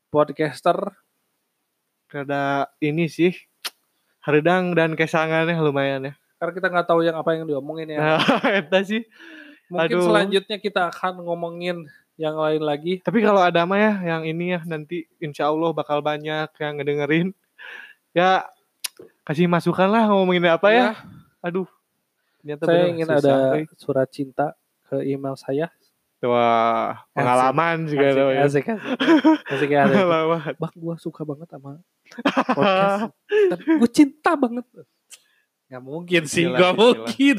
podcaster 0.07 0.78
Rada 2.07 2.72
ini 2.80 3.11
sih, 3.11 3.36
haredang 4.24 4.72
dan 4.72 4.95
kesangannya 4.95 5.59
lumayan 5.59 6.07
ya. 6.07 6.13
karena 6.39 6.51
kita 6.55 6.68
nggak 6.72 6.88
tahu 6.88 7.01
yang 7.03 7.20
apa 7.20 7.36
yang 7.36 7.43
diomongin 7.43 7.91
ya 7.91 7.99
Nah, 8.72 8.82
sih. 8.82 9.03
mungkin 9.68 9.97
aduh. 9.99 10.07
selanjutnya 10.07 10.57
kita 10.57 10.88
akan 10.88 11.28
ngomongin 11.28 11.84
yang 12.15 12.34
lain 12.34 12.63
lagi 12.63 13.03
Tapi 13.03 13.20
kalau 13.20 13.43
ada 13.43 13.68
mah 13.68 13.76
ya 13.76 13.93
yang 14.15 14.24
ini 14.24 14.55
ya 14.55 14.63
nanti 14.63 15.03
insya 15.20 15.51
Allah 15.51 15.70
bakal 15.70 15.99
banyak 16.01 16.49
yang 16.57 16.74
ngedengerin. 16.80 17.28
Ya 18.09 18.41
kasih 19.24 19.45
masukan 19.48 19.88
lah 19.88 20.08
ngomongin 20.10 20.45
apa 20.48 20.68
ya. 20.72 20.88
Aduh. 21.43 21.68
Ternyata 22.41 22.64
saya 22.64 22.78
bener 22.80 22.91
ingin 22.95 23.08
susah, 23.08 23.18
ada 23.18 23.36
surat 23.76 24.08
cinta 24.08 24.45
ke 24.88 25.04
email 25.04 25.36
saya 25.36 25.68
Wah, 26.18 27.06
pengalaman 27.14 27.86
juga 27.86 28.10
asik, 28.10 28.18
namanya. 28.18 28.41
asik, 28.50 28.66
asik, 28.66 28.82
asik 29.54 29.70
ya, 29.70 29.80
asik. 29.86 29.98
Pengalaman. 30.02 30.39
Bang, 30.58 30.74
gue 30.74 30.95
suka 30.98 31.22
banget 31.22 31.45
sama 31.54 31.78
podcast. 32.58 33.14
Tapi 33.54 33.64
gue 33.78 33.89
cinta 33.93 34.34
banget. 34.34 34.66
Gak 35.70 35.84
mungkin 35.86 36.22
sih, 36.26 36.50
Gila, 36.50 36.58
gak 36.58 36.74
gila. 36.74 36.82
mungkin. 36.82 37.36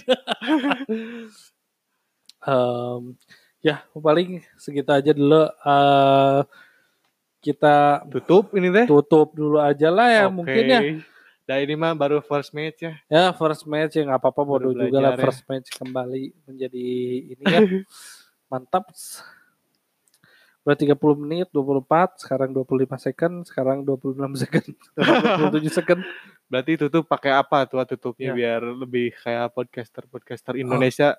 Em, 2.38 3.02
ya, 3.58 3.82
paling 3.90 4.46
segitu 4.54 4.90
aja 4.94 5.10
dulu. 5.10 5.42
Eh, 5.50 6.40
kita 7.42 8.06
Tutup 8.10 8.54
ini 8.54 8.70
teh. 8.70 8.86
tutup 8.86 9.34
dulu 9.34 9.58
aja 9.58 9.90
lah 9.90 10.06
ya. 10.06 10.24
Oke. 10.30 10.34
Mungkin 10.38 10.64
ya 10.70 10.80
Nah 11.48 11.56
ini 11.58 11.74
mah 11.74 11.96
baru 11.96 12.20
first 12.20 12.52
match 12.52 12.84
ya. 12.84 12.92
Ya 13.08 13.32
first 13.32 13.64
match 13.64 13.96
ya 13.96 14.04
nggak 14.04 14.20
apa-apa 14.20 14.42
Baru 14.44 14.76
bodoh 14.76 14.84
juga 14.84 15.00
lah 15.00 15.16
ya. 15.16 15.24
first 15.24 15.48
match 15.48 15.72
kembali 15.72 16.36
menjadi 16.44 16.86
ini 17.32 17.44
ya 17.48 17.60
mantap. 18.52 18.92
Udah 20.60 20.76
30 20.76 21.00
menit, 21.16 21.48
24, 21.48 22.20
sekarang 22.20 22.52
25 22.52 23.00
second, 23.00 23.34
sekarang 23.48 23.88
26 23.88 24.36
second, 24.36 24.68
sekarang 24.92 25.48
27 25.48 25.72
second. 25.72 26.00
Berarti 26.44 26.72
tutup 26.76 27.08
pakai 27.08 27.32
apa 27.32 27.64
tuh 27.64 27.80
tutupnya 27.88 28.32
Ya. 28.32 28.36
biar 28.36 28.60
lebih 28.76 29.16
kayak 29.16 29.56
podcaster-podcaster 29.56 30.60
Indonesia. 30.60 31.16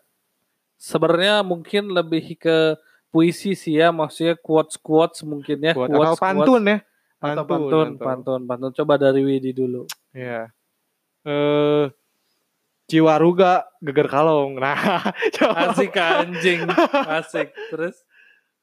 Sebenarnya 0.78 1.42
mungkin 1.42 1.90
lebih 1.90 2.38
ke 2.38 2.78
puisi 3.10 3.58
sih 3.58 3.82
ya, 3.82 3.90
maksudnya 3.90 4.38
quotes 4.38 4.78
quotes 4.78 5.26
mungkin 5.26 5.58
ya, 5.66 5.74
Buat 5.74 5.90
quotes, 5.90 6.14
atau 6.14 6.22
pantun 6.22 6.62
ya. 6.70 6.78
Atau 7.20 7.44
pantun, 7.44 8.00
pantun, 8.00 8.42
pantun. 8.48 8.72
Coba 8.72 8.96
dari 8.96 9.24
Widi 9.24 9.52
dulu. 9.52 9.84
Ya. 10.16 10.48
Eh 11.28 11.92
Ciwaruga 12.90 13.70
geger 13.86 14.10
kalong. 14.10 14.58
Nah, 14.58 15.14
coba. 15.38 15.70
Asik 15.70 15.94
anjing, 15.94 16.66
asik. 17.06 17.54
Terus 17.70 18.02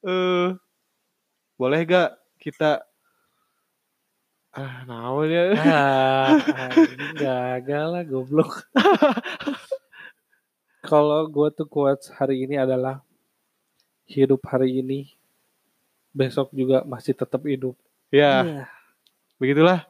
Eh 0.06 0.54
boleh 1.56 1.80
gak 1.88 2.10
kita 2.38 2.84
ah 4.56 4.88
naon 4.88 5.28
ya? 5.28 5.52
ah, 5.56 6.30
gagal 7.16 7.86
lah 7.92 8.04
goblok. 8.06 8.64
Kalau 10.86 11.26
gue 11.26 11.48
tuh 11.50 11.66
quotes 11.66 12.14
hari 12.14 12.46
ini 12.46 12.54
adalah 12.54 13.02
hidup 14.06 14.38
hari 14.46 14.78
ini, 14.78 15.10
besok 16.14 16.54
juga 16.54 16.86
masih 16.86 17.18
tetap 17.18 17.42
hidup. 17.42 17.74
Ya, 18.08 18.32
Iya. 18.42 18.64
begitulah. 19.36 19.80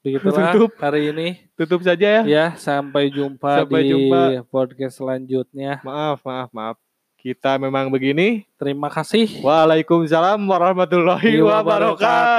Begitulah 0.00 0.56
Tutup. 0.56 0.72
hari 0.80 1.12
ini. 1.12 1.28
Tutup 1.52 1.84
saja 1.84 2.06
ya. 2.08 2.22
Ya, 2.24 2.46
sampai 2.56 3.12
jumpa 3.12 3.68
Sampai 3.68 3.84
di 3.84 3.92
jumpa. 3.92 4.48
podcast 4.48 4.96
selanjutnya. 4.96 5.84
Maaf, 5.84 6.24
maaf, 6.24 6.48
maaf. 6.50 6.76
Kita 7.20 7.60
memang 7.60 7.92
begini. 7.92 8.48
Terima 8.56 8.88
kasih. 8.88 9.44
Waalaikumsalam 9.44 10.40
warahmatullahi 10.40 11.36
wabarakatuh. 11.44 12.32